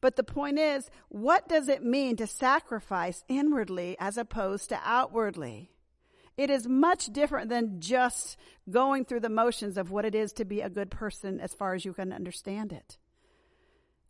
But 0.00 0.16
the 0.16 0.24
point 0.24 0.58
is, 0.58 0.90
what 1.08 1.48
does 1.48 1.68
it 1.68 1.84
mean 1.84 2.16
to 2.16 2.26
sacrifice 2.26 3.22
inwardly 3.28 3.96
as 4.00 4.16
opposed 4.16 4.70
to 4.70 4.80
outwardly? 4.82 5.70
It 6.40 6.48
is 6.48 6.66
much 6.66 7.12
different 7.12 7.50
than 7.50 7.80
just 7.80 8.38
going 8.70 9.04
through 9.04 9.20
the 9.20 9.28
motions 9.28 9.76
of 9.76 9.90
what 9.90 10.06
it 10.06 10.14
is 10.14 10.32
to 10.32 10.46
be 10.46 10.62
a 10.62 10.70
good 10.70 10.90
person 10.90 11.38
as 11.38 11.52
far 11.52 11.74
as 11.74 11.84
you 11.84 11.92
can 11.92 12.14
understand 12.14 12.72
it. 12.72 12.96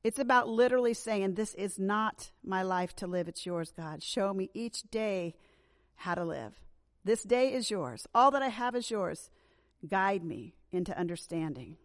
It's 0.04 0.20
about 0.20 0.48
literally 0.48 0.94
saying, 0.94 1.34
This 1.34 1.54
is 1.54 1.76
not 1.76 2.30
my 2.44 2.62
life 2.62 2.94
to 2.96 3.08
live, 3.08 3.26
it's 3.26 3.44
yours, 3.44 3.72
God. 3.76 4.00
Show 4.00 4.32
me 4.32 4.48
each 4.54 4.82
day 4.92 5.34
how 5.96 6.14
to 6.14 6.24
live. 6.24 6.54
This 7.04 7.24
day 7.24 7.52
is 7.52 7.68
yours. 7.68 8.06
All 8.14 8.30
that 8.30 8.42
I 8.42 8.48
have 8.50 8.76
is 8.76 8.92
yours. 8.92 9.28
Guide 9.84 10.22
me 10.22 10.54
into 10.70 10.96
understanding. 10.96 11.78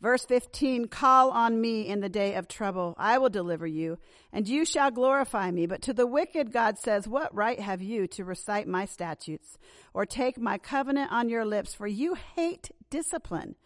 Verse 0.00 0.24
15, 0.24 0.86
call 0.86 1.30
on 1.30 1.60
me 1.60 1.86
in 1.86 2.00
the 2.00 2.08
day 2.08 2.34
of 2.34 2.48
trouble. 2.48 2.94
I 2.96 3.18
will 3.18 3.28
deliver 3.28 3.66
you 3.66 3.98
and 4.32 4.48
you 4.48 4.64
shall 4.64 4.90
glorify 4.90 5.50
me. 5.50 5.66
But 5.66 5.82
to 5.82 5.92
the 5.92 6.06
wicked, 6.06 6.52
God 6.52 6.78
says, 6.78 7.06
what 7.06 7.34
right 7.34 7.60
have 7.60 7.82
you 7.82 8.06
to 8.08 8.24
recite 8.24 8.66
my 8.66 8.86
statutes 8.86 9.58
or 9.92 10.06
take 10.06 10.38
my 10.38 10.56
covenant 10.56 11.12
on 11.12 11.28
your 11.28 11.44
lips? 11.44 11.74
For 11.74 11.86
you 11.86 12.14
hate 12.14 12.70
discipline 12.88 13.56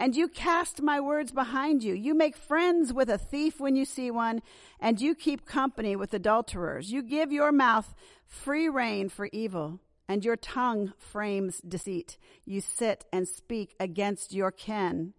and 0.00 0.16
you 0.16 0.26
cast 0.26 0.80
my 0.80 1.00
words 1.00 1.32
behind 1.32 1.84
you. 1.84 1.92
You 1.92 2.14
make 2.14 2.36
friends 2.36 2.90
with 2.92 3.10
a 3.10 3.18
thief 3.18 3.60
when 3.60 3.76
you 3.76 3.84
see 3.84 4.10
one 4.10 4.40
and 4.80 5.00
you 5.00 5.14
keep 5.14 5.44
company 5.44 5.96
with 5.96 6.14
adulterers. 6.14 6.90
You 6.90 7.02
give 7.02 7.30
your 7.30 7.52
mouth 7.52 7.94
free 8.26 8.70
rein 8.70 9.10
for 9.10 9.28
evil 9.32 9.80
and 10.08 10.24
your 10.24 10.36
tongue 10.36 10.94
frames 10.96 11.60
deceit. 11.60 12.16
You 12.46 12.62
sit 12.62 13.04
and 13.12 13.28
speak 13.28 13.74
against 13.78 14.32
your 14.32 14.50
kin. 14.50 15.12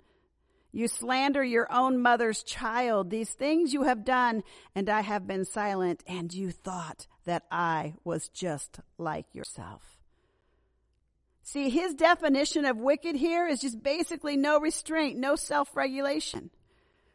You 0.75 0.89
slander 0.89 1.41
your 1.41 1.71
own 1.71 2.01
mother's 2.01 2.43
child. 2.43 3.09
These 3.09 3.29
things 3.29 3.71
you 3.71 3.83
have 3.83 4.03
done, 4.03 4.43
and 4.75 4.89
I 4.89 4.99
have 4.99 5.25
been 5.25 5.45
silent, 5.45 6.03
and 6.05 6.33
you 6.33 6.51
thought 6.51 7.07
that 7.23 7.43
I 7.49 7.93
was 8.03 8.27
just 8.27 8.81
like 8.97 9.25
yourself. 9.33 9.97
See, 11.43 11.69
his 11.69 11.93
definition 11.93 12.65
of 12.65 12.75
wicked 12.75 13.15
here 13.15 13.47
is 13.47 13.61
just 13.61 13.81
basically 13.81 14.35
no 14.35 14.59
restraint, 14.59 15.17
no 15.17 15.37
self-regulation. 15.37 16.49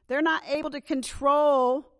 They're 0.09 0.23
not 0.23 0.43
able 0.49 0.71
to 0.71 0.81
control 0.81 1.93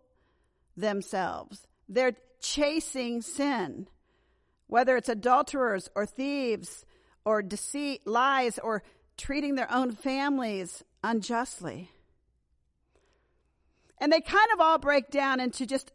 themselves. 0.79 1.67
They're 1.91 2.17
chasing 2.41 3.21
sin. 3.21 3.87
Whether 4.67 4.97
it's 4.97 5.11
adulterers 5.11 5.91
or 5.95 6.07
thieves 6.07 6.87
or 7.27 7.43
deceit, 7.43 8.07
lies, 8.07 8.59
or 8.59 8.83
treating 9.19 9.57
their 9.57 9.71
own 9.71 9.93
families 9.93 10.83
unjustly. 11.03 11.91
And 13.99 14.13
they 14.13 14.21
kind 14.21 14.49
of 14.55 14.61
all 14.61 14.79
break 14.79 15.11
down 15.11 15.41
into 15.41 15.67
just, 15.67 15.93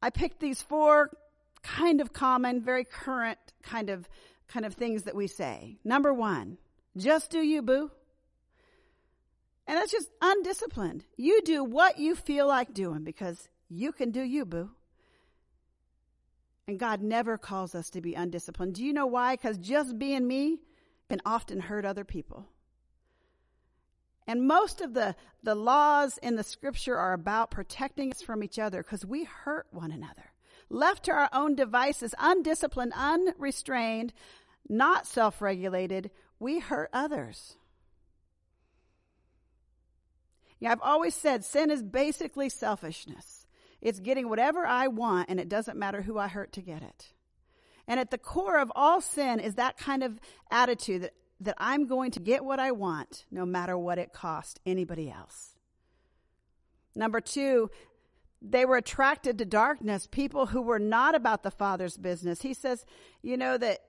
I 0.00 0.10
picked 0.10 0.40
these 0.40 0.62
four 0.62 1.10
kind 1.62 2.00
of 2.00 2.12
common, 2.12 2.62
very 2.62 2.84
current 2.84 3.38
kind 3.62 3.90
of, 3.90 4.08
kind 4.46 4.64
of 4.64 4.74
things 4.74 5.04
that 5.04 5.16
we 5.16 5.26
say. 5.26 5.78
Number 5.84 6.14
one, 6.14 6.58
just 6.96 7.30
do 7.30 7.40
you, 7.40 7.62
boo. 7.62 7.90
And 9.66 9.76
that's 9.76 9.92
just 9.92 10.08
undisciplined. 10.22 11.04
You 11.16 11.42
do 11.44 11.62
what 11.62 11.98
you 11.98 12.14
feel 12.14 12.46
like 12.46 12.72
doing 12.72 13.04
because 13.04 13.48
you 13.68 13.92
can 13.92 14.12
do 14.12 14.22
you, 14.22 14.46
boo. 14.46 14.70
And 16.66 16.78
God 16.78 17.02
never 17.02 17.36
calls 17.38 17.74
us 17.74 17.90
to 17.90 18.00
be 18.00 18.14
undisciplined. 18.14 18.74
Do 18.74 18.84
you 18.84 18.92
know 18.92 19.06
why? 19.06 19.34
Because 19.34 19.58
just 19.58 19.98
being 19.98 20.26
me 20.26 20.60
can 21.08 21.20
often 21.24 21.60
hurt 21.60 21.84
other 21.84 22.04
people. 22.04 22.46
And 24.28 24.46
most 24.46 24.82
of 24.82 24.92
the, 24.92 25.16
the 25.42 25.54
laws 25.54 26.18
in 26.22 26.36
the 26.36 26.44
scripture 26.44 26.98
are 26.98 27.14
about 27.14 27.50
protecting 27.50 28.12
us 28.12 28.20
from 28.20 28.44
each 28.44 28.58
other 28.58 28.82
because 28.82 29.06
we 29.06 29.24
hurt 29.24 29.66
one 29.70 29.90
another. 29.90 30.32
Left 30.68 31.06
to 31.06 31.12
our 31.12 31.30
own 31.32 31.54
devices, 31.54 32.14
undisciplined, 32.18 32.92
unrestrained, 32.94 34.12
not 34.68 35.06
self 35.06 35.40
regulated, 35.40 36.10
we 36.38 36.58
hurt 36.58 36.90
others. 36.92 37.56
Yeah, 40.60 40.72
I've 40.72 40.82
always 40.82 41.14
said 41.14 41.42
sin 41.42 41.70
is 41.70 41.82
basically 41.82 42.50
selfishness. 42.50 43.46
It's 43.80 43.98
getting 43.98 44.28
whatever 44.28 44.66
I 44.66 44.88
want, 44.88 45.30
and 45.30 45.40
it 45.40 45.48
doesn't 45.48 45.78
matter 45.78 46.02
who 46.02 46.18
I 46.18 46.28
hurt 46.28 46.52
to 46.52 46.60
get 46.60 46.82
it. 46.82 47.12
And 47.86 47.98
at 47.98 48.10
the 48.10 48.18
core 48.18 48.58
of 48.58 48.70
all 48.76 49.00
sin 49.00 49.40
is 49.40 49.54
that 49.54 49.78
kind 49.78 50.02
of 50.02 50.20
attitude 50.50 51.02
that 51.02 51.14
that 51.40 51.54
I'm 51.58 51.86
going 51.86 52.10
to 52.12 52.20
get 52.20 52.44
what 52.44 52.58
I 52.58 52.72
want 52.72 53.24
no 53.30 53.46
matter 53.46 53.76
what 53.78 53.98
it 53.98 54.12
costs 54.12 54.58
anybody 54.66 55.10
else. 55.10 55.54
Number 56.94 57.20
two, 57.20 57.70
they 58.42 58.64
were 58.64 58.76
attracted 58.76 59.38
to 59.38 59.44
darkness, 59.44 60.08
people 60.10 60.46
who 60.46 60.62
were 60.62 60.78
not 60.78 61.14
about 61.14 61.42
the 61.42 61.50
Father's 61.50 61.96
business. 61.96 62.40
He 62.40 62.54
says, 62.54 62.84
you 63.22 63.36
know, 63.36 63.56
that 63.56 63.80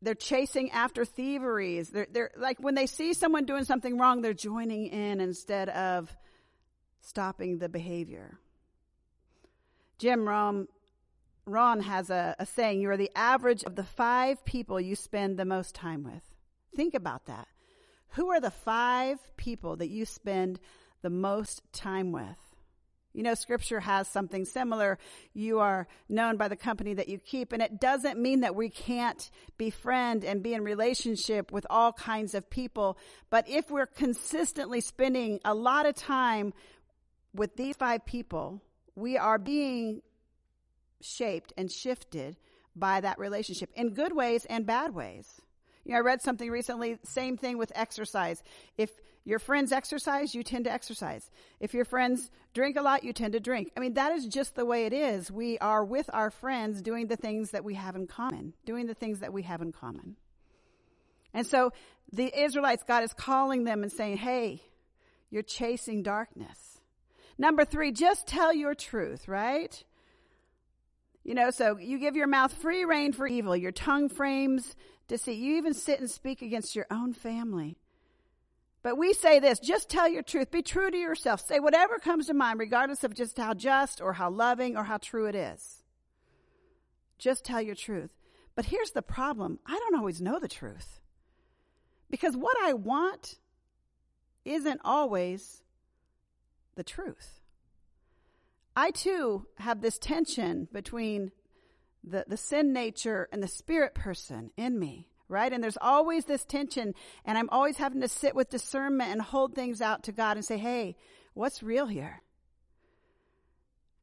they're 0.00 0.14
chasing 0.14 0.70
after 0.72 1.04
thieveries. 1.04 1.90
They're, 1.90 2.08
they're 2.10 2.30
like 2.36 2.58
when 2.60 2.74
they 2.74 2.86
see 2.86 3.14
someone 3.14 3.44
doing 3.44 3.64
something 3.64 3.98
wrong, 3.98 4.20
they're 4.20 4.34
joining 4.34 4.86
in 4.86 5.20
instead 5.20 5.68
of 5.68 6.14
stopping 7.00 7.58
the 7.58 7.68
behavior. 7.68 8.38
Jim 9.98 10.26
Rohn 10.26 10.66
Rohn 11.46 11.80
has 11.80 12.10
a, 12.10 12.36
a 12.38 12.46
saying, 12.46 12.80
you 12.80 12.90
are 12.90 12.96
the 12.96 13.10
average 13.16 13.64
of 13.64 13.74
the 13.74 13.84
five 13.84 14.44
people 14.44 14.80
you 14.80 14.94
spend 14.94 15.38
the 15.38 15.44
most 15.44 15.74
time 15.74 16.04
with. 16.04 16.22
Think 16.74 16.94
about 16.94 17.26
that. 17.26 17.48
Who 18.10 18.30
are 18.30 18.40
the 18.40 18.50
five 18.50 19.18
people 19.36 19.76
that 19.76 19.88
you 19.88 20.04
spend 20.04 20.60
the 21.02 21.10
most 21.10 21.62
time 21.72 22.12
with? 22.12 22.38
You 23.14 23.22
know, 23.22 23.34
scripture 23.34 23.80
has 23.80 24.08
something 24.08 24.46
similar. 24.46 24.98
You 25.34 25.60
are 25.60 25.86
known 26.08 26.38
by 26.38 26.48
the 26.48 26.56
company 26.56 26.94
that 26.94 27.08
you 27.08 27.18
keep. 27.18 27.52
And 27.52 27.60
it 27.60 27.78
doesn't 27.80 28.18
mean 28.18 28.40
that 28.40 28.54
we 28.54 28.70
can't 28.70 29.30
befriend 29.58 30.24
and 30.24 30.42
be 30.42 30.54
in 30.54 30.64
relationship 30.64 31.52
with 31.52 31.66
all 31.68 31.92
kinds 31.92 32.34
of 32.34 32.48
people. 32.48 32.96
But 33.28 33.48
if 33.48 33.70
we're 33.70 33.86
consistently 33.86 34.80
spending 34.80 35.40
a 35.44 35.54
lot 35.54 35.84
of 35.84 35.94
time 35.94 36.54
with 37.34 37.56
these 37.56 37.76
five 37.76 38.06
people, 38.06 38.62
we 38.94 39.18
are 39.18 39.38
being 39.38 40.00
shaped 41.02 41.52
and 41.56 41.70
shifted 41.70 42.36
by 42.74 43.00
that 43.00 43.18
relationship 43.18 43.70
in 43.74 43.90
good 43.90 44.14
ways 44.14 44.44
and 44.46 44.66
bad 44.66 44.94
ways. 44.94 45.40
You 45.84 45.92
know, 45.92 45.98
I 45.98 46.00
read 46.00 46.22
something 46.22 46.50
recently, 46.50 46.98
same 47.02 47.36
thing 47.36 47.58
with 47.58 47.72
exercise. 47.74 48.42
If 48.78 48.90
your 49.24 49.38
friends 49.38 49.72
exercise, 49.72 50.34
you 50.34 50.42
tend 50.42 50.64
to 50.64 50.72
exercise. 50.72 51.30
If 51.60 51.74
your 51.74 51.84
friends 51.84 52.30
drink 52.54 52.76
a 52.76 52.82
lot, 52.82 53.04
you 53.04 53.12
tend 53.12 53.32
to 53.34 53.40
drink. 53.40 53.70
I 53.76 53.80
mean, 53.80 53.94
that 53.94 54.12
is 54.12 54.26
just 54.26 54.54
the 54.54 54.64
way 54.64 54.86
it 54.86 54.92
is. 54.92 55.30
We 55.30 55.58
are 55.58 55.84
with 55.84 56.08
our 56.12 56.30
friends 56.30 56.82
doing 56.82 57.08
the 57.08 57.16
things 57.16 57.50
that 57.50 57.64
we 57.64 57.74
have 57.74 57.96
in 57.96 58.06
common, 58.06 58.54
doing 58.64 58.86
the 58.86 58.94
things 58.94 59.20
that 59.20 59.32
we 59.32 59.42
have 59.42 59.60
in 59.60 59.72
common. 59.72 60.16
And 61.34 61.46
so 61.46 61.72
the 62.12 62.32
Israelites, 62.36 62.84
God 62.86 63.04
is 63.04 63.12
calling 63.12 63.64
them 63.64 63.82
and 63.82 63.92
saying, 63.92 64.18
hey, 64.18 64.62
you're 65.30 65.42
chasing 65.42 66.02
darkness. 66.02 66.80
Number 67.38 67.64
three, 67.64 67.90
just 67.90 68.26
tell 68.26 68.52
your 68.52 68.74
truth, 68.74 69.26
right? 69.28 69.82
You 71.24 71.34
know, 71.34 71.50
so 71.50 71.78
you 71.78 71.98
give 71.98 72.16
your 72.16 72.26
mouth 72.26 72.52
free 72.52 72.84
rein 72.84 73.12
for 73.12 73.26
evil, 73.26 73.56
your 73.56 73.72
tongue 73.72 74.08
frames 74.08 74.74
deceit. 75.06 75.38
You 75.38 75.56
even 75.56 75.74
sit 75.74 76.00
and 76.00 76.10
speak 76.10 76.42
against 76.42 76.74
your 76.74 76.86
own 76.90 77.12
family. 77.12 77.78
But 78.82 78.98
we 78.98 79.12
say 79.12 79.38
this 79.38 79.60
just 79.60 79.88
tell 79.88 80.08
your 80.08 80.22
truth. 80.22 80.50
Be 80.50 80.62
true 80.62 80.90
to 80.90 80.96
yourself. 80.96 81.40
Say 81.46 81.60
whatever 81.60 81.98
comes 81.98 82.26
to 82.26 82.34
mind, 82.34 82.58
regardless 82.58 83.04
of 83.04 83.14
just 83.14 83.38
how 83.38 83.54
just 83.54 84.00
or 84.00 84.14
how 84.14 84.30
loving 84.30 84.76
or 84.76 84.84
how 84.84 84.98
true 84.98 85.26
it 85.26 85.34
is. 85.34 85.84
Just 87.18 87.44
tell 87.44 87.62
your 87.62 87.76
truth. 87.76 88.10
But 88.56 88.66
here's 88.66 88.90
the 88.90 89.02
problem 89.02 89.60
I 89.64 89.78
don't 89.78 89.96
always 89.96 90.20
know 90.20 90.40
the 90.40 90.48
truth. 90.48 91.00
Because 92.10 92.36
what 92.36 92.56
I 92.62 92.72
want 92.72 93.36
isn't 94.44 94.80
always 94.84 95.62
the 96.74 96.84
truth. 96.84 97.41
I 98.74 98.90
too 98.90 99.46
have 99.58 99.80
this 99.80 99.98
tension 99.98 100.68
between 100.72 101.32
the, 102.04 102.24
the 102.26 102.36
sin 102.36 102.72
nature 102.72 103.28
and 103.32 103.42
the 103.42 103.48
spirit 103.48 103.94
person 103.94 104.50
in 104.56 104.78
me 104.78 105.08
right? 105.32 105.52
And 105.52 105.64
there's 105.64 105.78
always 105.80 106.26
this 106.26 106.44
tension, 106.44 106.94
and 107.24 107.38
I'm 107.38 107.48
always 107.50 107.78
having 107.78 108.02
to 108.02 108.08
sit 108.08 108.34
with 108.34 108.50
discernment 108.50 109.10
and 109.10 109.22
hold 109.22 109.54
things 109.54 109.80
out 109.80 110.04
to 110.04 110.12
God 110.12 110.36
and 110.36 110.44
say, 110.44 110.58
hey, 110.58 110.94
what's 111.32 111.62
real 111.62 111.86
here? 111.86 112.20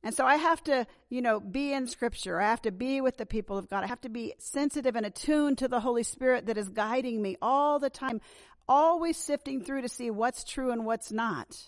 And 0.01 0.15
so 0.15 0.25
I 0.25 0.37
have 0.37 0.63
to, 0.63 0.87
you 1.09 1.21
know, 1.21 1.39
be 1.39 1.73
in 1.73 1.85
scripture. 1.85 2.39
I 2.39 2.49
have 2.49 2.61
to 2.63 2.71
be 2.71 2.99
with 2.99 3.17
the 3.17 3.25
people 3.25 3.57
of 3.57 3.69
God. 3.69 3.83
I 3.83 3.87
have 3.87 4.01
to 4.01 4.09
be 4.09 4.33
sensitive 4.39 4.95
and 4.95 5.05
attuned 5.05 5.57
to 5.59 5.67
the 5.67 5.81
Holy 5.81 6.03
Spirit 6.03 6.47
that 6.47 6.57
is 6.57 6.69
guiding 6.69 7.21
me 7.21 7.37
all 7.41 7.79
the 7.79 7.89
time, 7.89 8.21
always 8.67 9.17
sifting 9.17 9.61
through 9.61 9.81
to 9.81 9.89
see 9.89 10.09
what's 10.09 10.43
true 10.43 10.71
and 10.71 10.85
what's 10.85 11.11
not. 11.11 11.67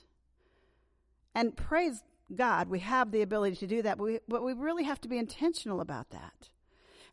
And 1.36 1.55
praise 1.55 2.01
God, 2.36 2.70
we 2.70 2.80
have 2.80 3.12
the 3.12 3.22
ability 3.22 3.58
to 3.58 3.68
do 3.68 3.82
that, 3.82 3.98
but 3.98 4.04
we, 4.04 4.20
but 4.28 4.44
we 4.44 4.54
really 4.54 4.84
have 4.84 5.02
to 5.02 5.08
be 5.08 5.18
intentional 5.18 5.82
about 5.82 6.10
that. 6.12 6.50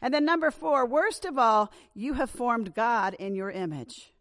And 0.01 0.15
then 0.15 0.25
number 0.25 0.51
four, 0.51 0.87
worst 0.87 1.25
of 1.25 1.39
all, 1.39 1.73
you 1.95 2.15
have 2.15 2.31
formed 2.31 2.75
God 2.75 3.15
in 3.15 3.35
your 3.35 3.51
image. 3.51 4.13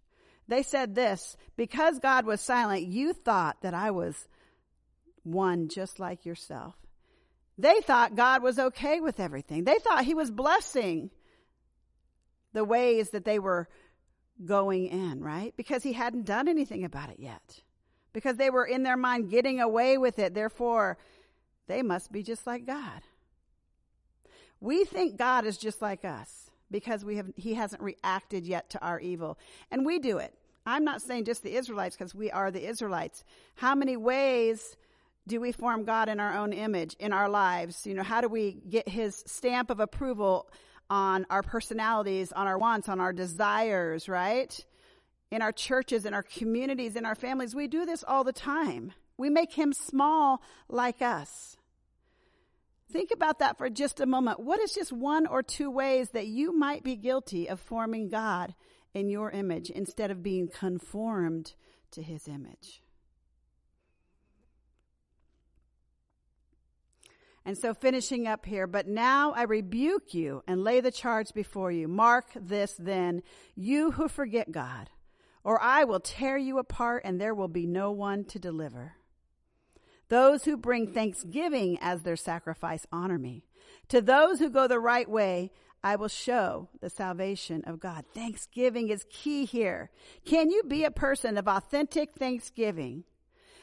They 0.47 0.63
said 0.63 0.95
this, 0.95 1.37
because 1.55 1.99
God 1.99 2.25
was 2.25 2.41
silent, 2.41 2.87
you 2.87 3.13
thought 3.13 3.57
that 3.61 3.73
I 3.73 3.91
was 3.91 4.27
one 5.23 5.67
just 5.67 5.99
like 5.99 6.25
yourself. 6.25 6.75
They 7.57 7.81
thought 7.81 8.15
God 8.15 8.41
was 8.41 8.57
okay 8.57 9.01
with 9.01 9.19
everything. 9.19 9.65
They 9.65 9.79
thought 9.79 10.05
he 10.05 10.13
was 10.13 10.31
blessing 10.31 11.09
the 12.53 12.63
ways 12.63 13.09
that 13.09 13.25
they 13.25 13.39
were 13.39 13.67
going 14.43 14.87
in, 14.87 15.21
right? 15.21 15.53
Because 15.57 15.83
he 15.83 15.93
hadn't 15.93 16.25
done 16.25 16.47
anything 16.47 16.85
about 16.85 17.09
it 17.09 17.19
yet. 17.19 17.61
Because 18.17 18.37
they 18.37 18.49
were 18.49 18.65
in 18.65 18.81
their 18.81 18.97
mind 18.97 19.29
getting 19.29 19.61
away 19.61 19.95
with 19.99 20.17
it. 20.17 20.33
Therefore, 20.33 20.97
they 21.67 21.83
must 21.83 22.11
be 22.11 22.23
just 22.23 22.47
like 22.47 22.65
God. 22.65 23.03
We 24.59 24.85
think 24.85 25.17
God 25.17 25.45
is 25.45 25.55
just 25.55 25.83
like 25.83 26.03
us 26.03 26.49
because 26.71 27.05
we 27.05 27.17
have, 27.17 27.29
he 27.35 27.53
hasn't 27.53 27.83
reacted 27.83 28.47
yet 28.47 28.71
to 28.71 28.83
our 28.83 28.99
evil. 28.99 29.37
And 29.69 29.85
we 29.85 29.99
do 29.99 30.17
it. 30.17 30.33
I'm 30.65 30.83
not 30.83 31.03
saying 31.03 31.25
just 31.25 31.43
the 31.43 31.55
Israelites 31.55 31.95
because 31.95 32.15
we 32.15 32.31
are 32.31 32.49
the 32.49 32.67
Israelites. 32.67 33.23
How 33.53 33.75
many 33.75 33.97
ways 33.97 34.75
do 35.27 35.39
we 35.39 35.51
form 35.51 35.83
God 35.83 36.09
in 36.09 36.19
our 36.19 36.35
own 36.35 36.53
image 36.53 36.95
in 36.97 37.13
our 37.13 37.29
lives? 37.29 37.85
You 37.85 37.93
know, 37.93 38.01
how 38.01 38.21
do 38.21 38.29
we 38.29 38.63
get 38.67 38.89
his 38.89 39.23
stamp 39.27 39.69
of 39.69 39.79
approval 39.79 40.49
on 40.89 41.27
our 41.29 41.43
personalities, 41.43 42.31
on 42.31 42.47
our 42.47 42.57
wants, 42.57 42.89
on 42.89 42.99
our 42.99 43.13
desires, 43.13 44.09
right? 44.09 44.65
In 45.29 45.41
our 45.41 45.51
churches, 45.51 46.05
in 46.05 46.13
our 46.13 46.23
communities, 46.23 46.95
in 46.95 47.05
our 47.05 47.15
families. 47.15 47.53
We 47.53 47.67
do 47.67 47.85
this 47.85 48.03
all 48.07 48.23
the 48.23 48.33
time. 48.33 48.93
We 49.17 49.29
make 49.29 49.53
him 49.53 49.73
small 49.73 50.41
like 50.69 51.01
us. 51.01 51.57
Think 52.89 53.11
about 53.11 53.39
that 53.39 53.57
for 53.57 53.69
just 53.69 53.99
a 53.99 54.05
moment. 54.05 54.39
What 54.39 54.61
is 54.61 54.73
just 54.73 54.93
one 54.93 55.27
or 55.27 55.43
two 55.43 55.69
ways 55.69 56.11
that 56.11 56.27
you 56.27 56.57
might 56.57 56.83
be 56.83 56.95
guilty 56.95 57.49
of 57.49 57.59
forming 57.59 58.07
God 58.07 58.55
in 58.93 59.09
your 59.09 59.29
image 59.31 59.69
instead 59.69 60.09
of 60.09 60.23
being 60.23 60.47
conformed 60.47 61.53
to 61.91 62.01
his 62.01 62.27
image? 62.27 62.81
And 67.43 67.57
so 67.57 67.73
finishing 67.73 68.27
up 68.27 68.45
here, 68.45 68.67
but 68.67 68.87
now 68.87 69.31
I 69.31 69.43
rebuke 69.43 70.13
you 70.13 70.43
and 70.47 70.63
lay 70.63 70.81
the 70.81 70.91
charge 70.91 71.33
before 71.33 71.71
you. 71.71 71.87
Mark 71.87 72.25
this 72.35 72.73
then, 72.77 73.23
you 73.55 73.91
who 73.91 74.09
forget 74.09 74.51
God, 74.51 74.89
or 75.47 75.63
I 75.63 75.85
will 75.85 76.01
tear 76.01 76.37
you 76.37 76.57
apart 76.57 77.03
and 77.05 77.21
there 77.21 77.33
will 77.33 77.47
be 77.47 77.65
no 77.65 77.89
one 77.89 78.25
to 78.25 78.37
deliver. 78.37 78.95
Those 80.09 80.43
who 80.43 80.57
bring 80.57 80.87
thanksgiving 80.87 81.77
as 81.79 82.01
their 82.01 82.17
sacrifice 82.17 82.85
honor 82.91 83.17
me. 83.17 83.45
To 83.87 84.01
those 84.01 84.39
who 84.39 84.49
go 84.49 84.67
the 84.67 84.77
right 84.77 85.09
way, 85.09 85.51
I 85.81 85.95
will 85.95 86.09
show 86.09 86.67
the 86.81 86.89
salvation 86.89 87.63
of 87.65 87.79
God. 87.79 88.03
Thanksgiving 88.13 88.89
is 88.89 89.05
key 89.09 89.45
here. 89.45 89.89
Can 90.25 90.51
you 90.51 90.63
be 90.63 90.83
a 90.83 90.91
person 90.91 91.37
of 91.37 91.47
authentic 91.47 92.15
thanksgiving? 92.19 93.05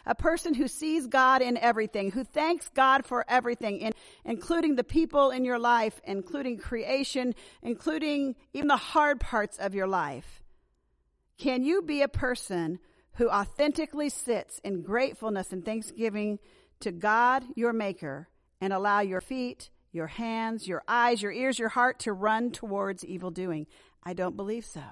A 0.07 0.15
person 0.15 0.55
who 0.55 0.69
sees 0.69 1.07
God 1.07 1.43
in 1.43 1.59
everything, 1.59 2.13
who 2.13 2.25
thanks 2.25 2.71
God 2.71 3.05
for 3.05 3.27
everything, 3.29 3.81
in, 3.81 3.93
including 4.25 4.77
the 4.77 4.85
people 4.85 5.31
in 5.31 5.45
your 5.45 5.59
life, 5.59 6.01
including 6.05 6.57
creation, 6.57 7.35
including 7.63 8.37
even 8.55 8.69
the 8.69 8.77
hard 8.79 9.21
parts 9.21 9.59
of 9.59 9.75
your 9.75 9.87
life. 9.87 10.41
Can 11.39 11.65
you 11.65 11.83
be 11.83 12.03
a 12.03 12.09
person 12.09 12.79
who 13.15 13.29
authentically 13.29 14.09
sits 14.09 14.61
in 14.65 14.83
gratefulness 14.83 15.53
and 15.53 15.65
thanksgiving 15.65 16.39
to 16.81 16.93
God, 16.93 17.45
your 17.55 17.73
maker, 17.73 18.29
and 18.61 18.73
allow 18.73 19.01
your 19.01 19.21
feet, 19.21 19.71
your 19.93 20.07
hands, 20.07 20.67
your 20.67 20.83
eyes, 20.89 21.23
your 21.23 21.33
ears, 21.33 21.59
your 21.59 21.69
heart 21.69 21.99
to 22.01 22.13
run 22.13 22.51
towards 22.51 23.05
evil 23.05 23.31
doing? 23.31 23.67
I 24.03 24.15
don't 24.15 24.37
believe 24.37 24.65
so. 24.65 24.83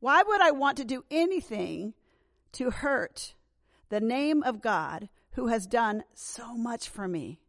Why 0.00 0.22
would 0.22 0.40
I 0.40 0.50
want 0.50 0.78
to 0.78 0.84
do 0.84 1.04
anything 1.10 1.94
to 2.52 2.70
hurt 2.70 3.34
the 3.90 4.00
name 4.00 4.42
of 4.42 4.62
God 4.62 5.08
who 5.32 5.48
has 5.48 5.66
done 5.66 6.04
so 6.14 6.56
much 6.56 6.88
for 6.88 7.06
me? 7.06 7.40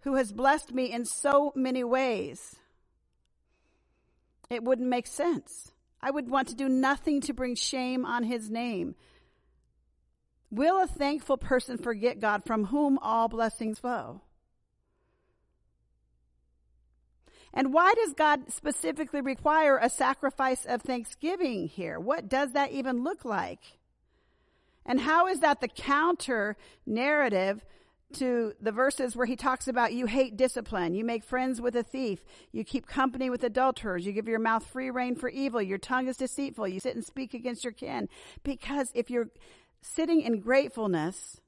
Who 0.00 0.14
has 0.14 0.32
blessed 0.32 0.72
me 0.72 0.92
in 0.92 1.04
so 1.04 1.52
many 1.54 1.84
ways? 1.84 2.56
It 4.48 4.62
wouldn't 4.62 4.88
make 4.88 5.06
sense. 5.06 5.71
I 6.02 6.10
would 6.10 6.28
want 6.28 6.48
to 6.48 6.54
do 6.54 6.68
nothing 6.68 7.20
to 7.22 7.32
bring 7.32 7.54
shame 7.54 8.04
on 8.04 8.24
his 8.24 8.50
name. 8.50 8.96
Will 10.50 10.82
a 10.82 10.86
thankful 10.86 11.36
person 11.36 11.78
forget 11.78 12.20
God 12.20 12.44
from 12.44 12.66
whom 12.66 12.98
all 12.98 13.28
blessings 13.28 13.78
flow? 13.78 14.20
And 17.54 17.72
why 17.72 17.94
does 17.94 18.14
God 18.14 18.50
specifically 18.50 19.20
require 19.20 19.78
a 19.78 19.90
sacrifice 19.90 20.64
of 20.64 20.82
thanksgiving 20.82 21.68
here? 21.68 22.00
What 22.00 22.28
does 22.28 22.52
that 22.52 22.72
even 22.72 23.04
look 23.04 23.24
like? 23.24 23.60
And 24.84 25.00
how 25.00 25.28
is 25.28 25.40
that 25.40 25.60
the 25.60 25.68
counter 25.68 26.56
narrative 26.86 27.64
to 28.14 28.54
the 28.60 28.72
verses 28.72 29.16
where 29.16 29.26
he 29.26 29.36
talks 29.36 29.68
about 29.68 29.92
you 29.92 30.06
hate 30.06 30.36
discipline, 30.36 30.94
you 30.94 31.04
make 31.04 31.24
friends 31.24 31.60
with 31.60 31.76
a 31.76 31.82
thief, 31.82 32.24
you 32.50 32.64
keep 32.64 32.86
company 32.86 33.30
with 33.30 33.44
adulterers, 33.44 34.06
you 34.06 34.12
give 34.12 34.28
your 34.28 34.38
mouth 34.38 34.66
free 34.66 34.90
rein 34.90 35.14
for 35.14 35.28
evil, 35.28 35.60
your 35.60 35.78
tongue 35.78 36.08
is 36.08 36.16
deceitful, 36.16 36.68
you 36.68 36.80
sit 36.80 36.94
and 36.94 37.04
speak 37.04 37.34
against 37.34 37.64
your 37.64 37.72
kin. 37.72 38.08
Because 38.42 38.90
if 38.94 39.10
you're 39.10 39.30
sitting 39.80 40.20
in 40.20 40.40
gratefulness 40.40 41.40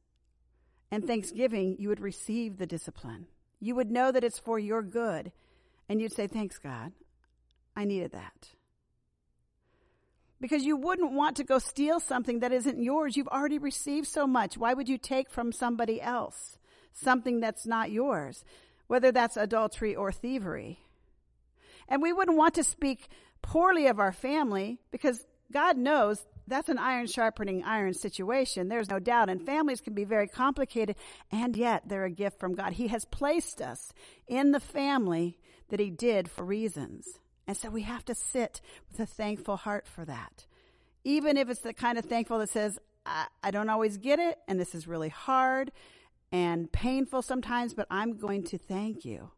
and 0.90 1.07
thanksgiving, 1.07 1.77
you 1.79 1.88
would 1.88 2.00
receive 2.00 2.59
the 2.59 2.66
discipline. 2.66 3.27
You 3.61 3.74
would 3.74 3.90
know 3.90 4.12
that 4.12 4.24
it's 4.24 4.38
for 4.38 4.59
your 4.59 4.83
good. 4.83 5.33
And 5.88 6.00
you'd 6.00 6.12
say, 6.12 6.27
Thanks, 6.27 6.59
God. 6.59 6.92
I 7.77 7.85
needed 7.85 8.12
that. 8.12 8.50
Because 10.44 10.66
you 10.66 10.76
wouldn't 10.76 11.12
want 11.12 11.38
to 11.38 11.42
go 11.42 11.59
steal 11.59 12.00
something 12.00 12.40
that 12.40 12.52
isn't 12.52 12.78
yours. 12.78 13.16
You've 13.16 13.28
already 13.28 13.57
received 13.57 14.07
so 14.07 14.26
much. 14.26 14.59
Why 14.59 14.74
would 14.74 14.90
you 14.90 14.98
take 14.98 15.30
from 15.30 15.52
somebody 15.52 16.02
else 16.02 16.59
something 16.92 17.40
that's 17.40 17.66
not 17.66 17.90
yours? 17.90 18.44
Whether 18.87 19.11
that's 19.11 19.38
adultery 19.38 19.96
or 19.96 20.12
thievery. 20.12 20.80
And 21.88 22.02
we 22.02 22.12
wouldn't 22.12 22.37
want 22.37 22.57
to 22.57 22.62
speak 22.62 23.09
poorly 23.40 23.87
of 23.87 23.98
our 23.98 24.12
family 24.12 24.80
because 24.90 25.24
God 25.50 25.78
knows 25.78 26.22
that's 26.46 26.68
an 26.68 26.76
iron 26.76 27.07
sharpening 27.07 27.64
iron 27.64 27.94
situation. 27.94 28.68
There's 28.68 28.90
no 28.90 28.98
doubt. 28.98 29.30
And 29.30 29.46
families 29.46 29.80
can 29.80 29.94
be 29.94 30.04
very 30.04 30.28
complicated, 30.28 30.96
and 31.33 31.57
yet 31.57 31.85
they're 31.88 32.04
a 32.04 32.11
gift 32.11 32.38
from 32.38 32.54
God. 32.54 32.74
He 32.74 32.88
has 32.88 33.07
placed 33.07 33.62
us 33.62 33.94
in 34.28 34.52
the 34.52 34.61
family 34.61 35.38
that 35.70 35.80
He 35.80 35.88
did 35.88 36.30
for 36.30 36.44
reasons. 36.44 37.18
And 37.46 37.57
so 37.57 37.68
we 37.68 37.83
have 37.83 38.04
to 38.07 38.14
sit 38.14 38.61
with 38.90 39.00
a 39.00 39.07
thankful 39.07 39.57
heart 39.57 39.87
for 39.87 40.04
that. 40.04 40.46
Even 41.04 41.37
if 41.37 41.50
it's 41.50 41.61
the 41.61 41.74
kind 41.74 41.98
of 41.98 42.07
thankful 42.07 42.38
that 42.38 42.48
says, 42.48 42.78
I, 43.04 43.26
I 43.42 43.50
don't 43.50 43.68
always 43.68 43.98
get 43.98 44.18
it, 44.18 44.38
and 44.48 44.59
this 44.59 44.74
is 44.74 44.88
really 44.88 45.11
hard 45.11 45.70
and 46.33 46.72
painful 46.72 47.22
sometimes, 47.22 47.74
but 47.74 47.87
I'm 47.90 48.16
going 48.16 48.44
to 48.44 48.59
thank 48.59 49.04
you 49.04 49.30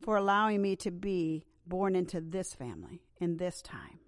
for 0.00 0.16
allowing 0.16 0.62
me 0.62 0.76
to 0.76 0.90
be 0.90 1.44
born 1.66 1.94
into 1.94 2.20
this 2.20 2.54
family 2.54 3.02
in 3.20 3.36
this 3.36 3.60
time. 3.60 3.98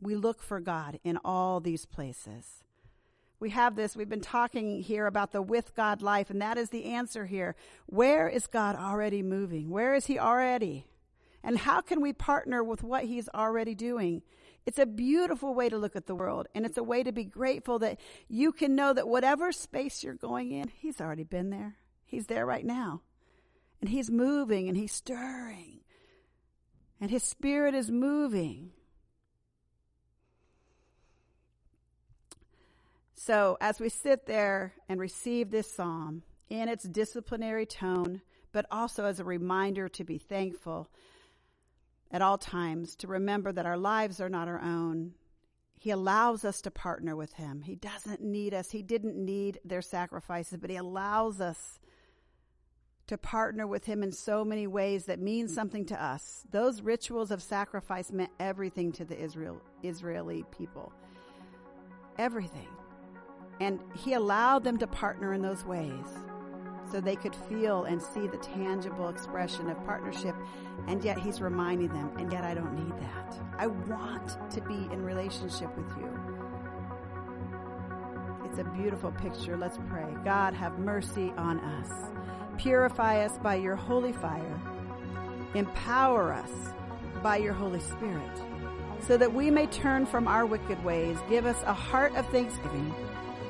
We 0.00 0.14
look 0.14 0.42
for 0.42 0.60
God 0.60 1.00
in 1.02 1.18
all 1.24 1.60
these 1.60 1.86
places. 1.86 2.62
We 3.42 3.50
have 3.50 3.74
this, 3.74 3.96
we've 3.96 4.08
been 4.08 4.20
talking 4.20 4.80
here 4.80 5.08
about 5.08 5.32
the 5.32 5.42
with 5.42 5.74
God 5.74 6.00
life, 6.00 6.30
and 6.30 6.40
that 6.40 6.56
is 6.56 6.70
the 6.70 6.84
answer 6.84 7.26
here. 7.26 7.56
Where 7.86 8.28
is 8.28 8.46
God 8.46 8.76
already 8.76 9.20
moving? 9.20 9.68
Where 9.68 9.96
is 9.96 10.06
He 10.06 10.16
already? 10.16 10.86
And 11.42 11.58
how 11.58 11.80
can 11.80 12.00
we 12.00 12.12
partner 12.12 12.62
with 12.62 12.84
what 12.84 13.02
He's 13.02 13.28
already 13.34 13.74
doing? 13.74 14.22
It's 14.64 14.78
a 14.78 14.86
beautiful 14.86 15.54
way 15.54 15.68
to 15.68 15.76
look 15.76 15.96
at 15.96 16.06
the 16.06 16.14
world, 16.14 16.46
and 16.54 16.64
it's 16.64 16.78
a 16.78 16.84
way 16.84 17.02
to 17.02 17.10
be 17.10 17.24
grateful 17.24 17.80
that 17.80 17.98
you 18.28 18.52
can 18.52 18.76
know 18.76 18.92
that 18.92 19.08
whatever 19.08 19.50
space 19.50 20.04
you're 20.04 20.14
going 20.14 20.52
in, 20.52 20.68
He's 20.68 21.00
already 21.00 21.24
been 21.24 21.50
there. 21.50 21.74
He's 22.04 22.26
there 22.26 22.46
right 22.46 22.64
now. 22.64 23.02
And 23.80 23.90
He's 23.90 24.08
moving 24.08 24.68
and 24.68 24.76
He's 24.76 24.92
stirring. 24.92 25.80
And 27.00 27.10
His 27.10 27.24
Spirit 27.24 27.74
is 27.74 27.90
moving. 27.90 28.70
So, 33.24 33.56
as 33.60 33.78
we 33.78 33.88
sit 33.88 34.26
there 34.26 34.72
and 34.88 34.98
receive 34.98 35.52
this 35.52 35.72
psalm 35.72 36.24
in 36.50 36.68
its 36.68 36.82
disciplinary 36.82 37.66
tone, 37.66 38.20
but 38.50 38.66
also 38.68 39.04
as 39.04 39.20
a 39.20 39.24
reminder 39.24 39.88
to 39.90 40.02
be 40.02 40.18
thankful 40.18 40.90
at 42.10 42.20
all 42.20 42.36
times, 42.36 42.96
to 42.96 43.06
remember 43.06 43.52
that 43.52 43.64
our 43.64 43.76
lives 43.76 44.20
are 44.20 44.28
not 44.28 44.48
our 44.48 44.60
own. 44.60 45.12
He 45.78 45.90
allows 45.90 46.44
us 46.44 46.60
to 46.62 46.72
partner 46.72 47.14
with 47.14 47.34
Him. 47.34 47.62
He 47.62 47.76
doesn't 47.76 48.22
need 48.22 48.54
us. 48.54 48.72
He 48.72 48.82
didn't 48.82 49.14
need 49.14 49.60
their 49.64 49.82
sacrifices, 49.82 50.58
but 50.58 50.70
He 50.70 50.76
allows 50.76 51.40
us 51.40 51.78
to 53.06 53.16
partner 53.16 53.68
with 53.68 53.84
Him 53.84 54.02
in 54.02 54.10
so 54.10 54.44
many 54.44 54.66
ways 54.66 55.04
that 55.04 55.20
mean 55.20 55.46
something 55.46 55.84
to 55.86 56.04
us. 56.04 56.44
Those 56.50 56.82
rituals 56.82 57.30
of 57.30 57.40
sacrifice 57.40 58.10
meant 58.10 58.32
everything 58.40 58.90
to 58.92 59.04
the 59.04 59.16
Israel, 59.16 59.62
Israeli 59.84 60.44
people. 60.50 60.92
Everything. 62.18 62.66
And 63.60 63.80
he 63.94 64.14
allowed 64.14 64.64
them 64.64 64.78
to 64.78 64.86
partner 64.86 65.34
in 65.34 65.42
those 65.42 65.64
ways 65.64 66.06
so 66.90 67.00
they 67.00 67.16
could 67.16 67.34
feel 67.48 67.84
and 67.84 68.02
see 68.02 68.26
the 68.26 68.36
tangible 68.38 69.08
expression 69.08 69.70
of 69.70 69.82
partnership. 69.84 70.34
And 70.88 71.02
yet 71.02 71.18
he's 71.18 71.40
reminding 71.40 71.88
them, 71.88 72.10
and 72.18 72.30
yet 72.32 72.44
I 72.44 72.54
don't 72.54 72.74
need 72.74 72.92
that. 73.00 73.38
I 73.58 73.66
want 73.68 74.36
to 74.50 74.60
be 74.62 74.88
in 74.92 75.02
relationship 75.02 75.76
with 75.76 75.88
you. 75.96 76.10
It's 78.44 78.58
a 78.58 78.64
beautiful 78.64 79.12
picture. 79.12 79.56
Let's 79.56 79.78
pray. 79.88 80.06
God, 80.24 80.52
have 80.52 80.78
mercy 80.78 81.32
on 81.38 81.60
us. 81.60 82.10
Purify 82.58 83.24
us 83.24 83.38
by 83.38 83.54
your 83.54 83.76
holy 83.76 84.12
fire. 84.12 84.60
Empower 85.54 86.32
us 86.32 86.50
by 87.22 87.36
your 87.38 87.54
Holy 87.54 87.80
Spirit 87.80 88.42
so 89.00 89.16
that 89.16 89.32
we 89.32 89.50
may 89.50 89.66
turn 89.66 90.06
from 90.06 90.28
our 90.28 90.44
wicked 90.44 90.82
ways. 90.84 91.16
Give 91.28 91.46
us 91.46 91.60
a 91.64 91.72
heart 91.72 92.14
of 92.14 92.26
thanksgiving 92.28 92.94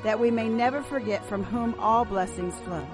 that 0.02 0.18
we 0.18 0.30
may 0.30 0.48
never 0.48 0.82
forget 0.82 1.24
from 1.24 1.44
whom 1.44 1.74
all 1.78 2.04
blessings 2.04 2.54
flow. 2.60 2.86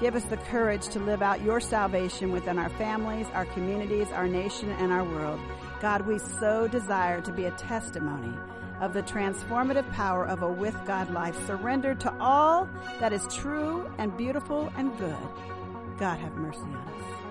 Give 0.00 0.14
us 0.14 0.24
the 0.24 0.36
courage 0.36 0.88
to 0.88 0.98
live 0.98 1.22
out 1.22 1.42
your 1.42 1.60
salvation 1.60 2.30
within 2.30 2.58
our 2.58 2.68
families, 2.70 3.26
our 3.32 3.46
communities, 3.46 4.08
our 4.12 4.28
nation, 4.28 4.70
and 4.72 4.92
our 4.92 5.04
world. 5.04 5.40
God, 5.80 6.06
we 6.06 6.18
so 6.18 6.68
desire 6.68 7.20
to 7.22 7.32
be 7.32 7.46
a 7.46 7.50
testimony 7.52 8.36
of 8.80 8.92
the 8.92 9.02
transformative 9.02 9.90
power 9.92 10.26
of 10.26 10.42
a 10.42 10.48
with 10.48 10.76
God 10.86 11.10
life, 11.10 11.34
surrendered 11.46 11.98
to 12.00 12.14
all 12.20 12.68
that 13.00 13.12
is 13.12 13.26
true 13.34 13.90
and 13.96 14.14
beautiful 14.16 14.70
and 14.76 14.96
good. 14.98 15.16
God, 15.98 16.18
have 16.18 16.34
mercy 16.34 16.60
on 16.60 16.76
us. 16.76 17.25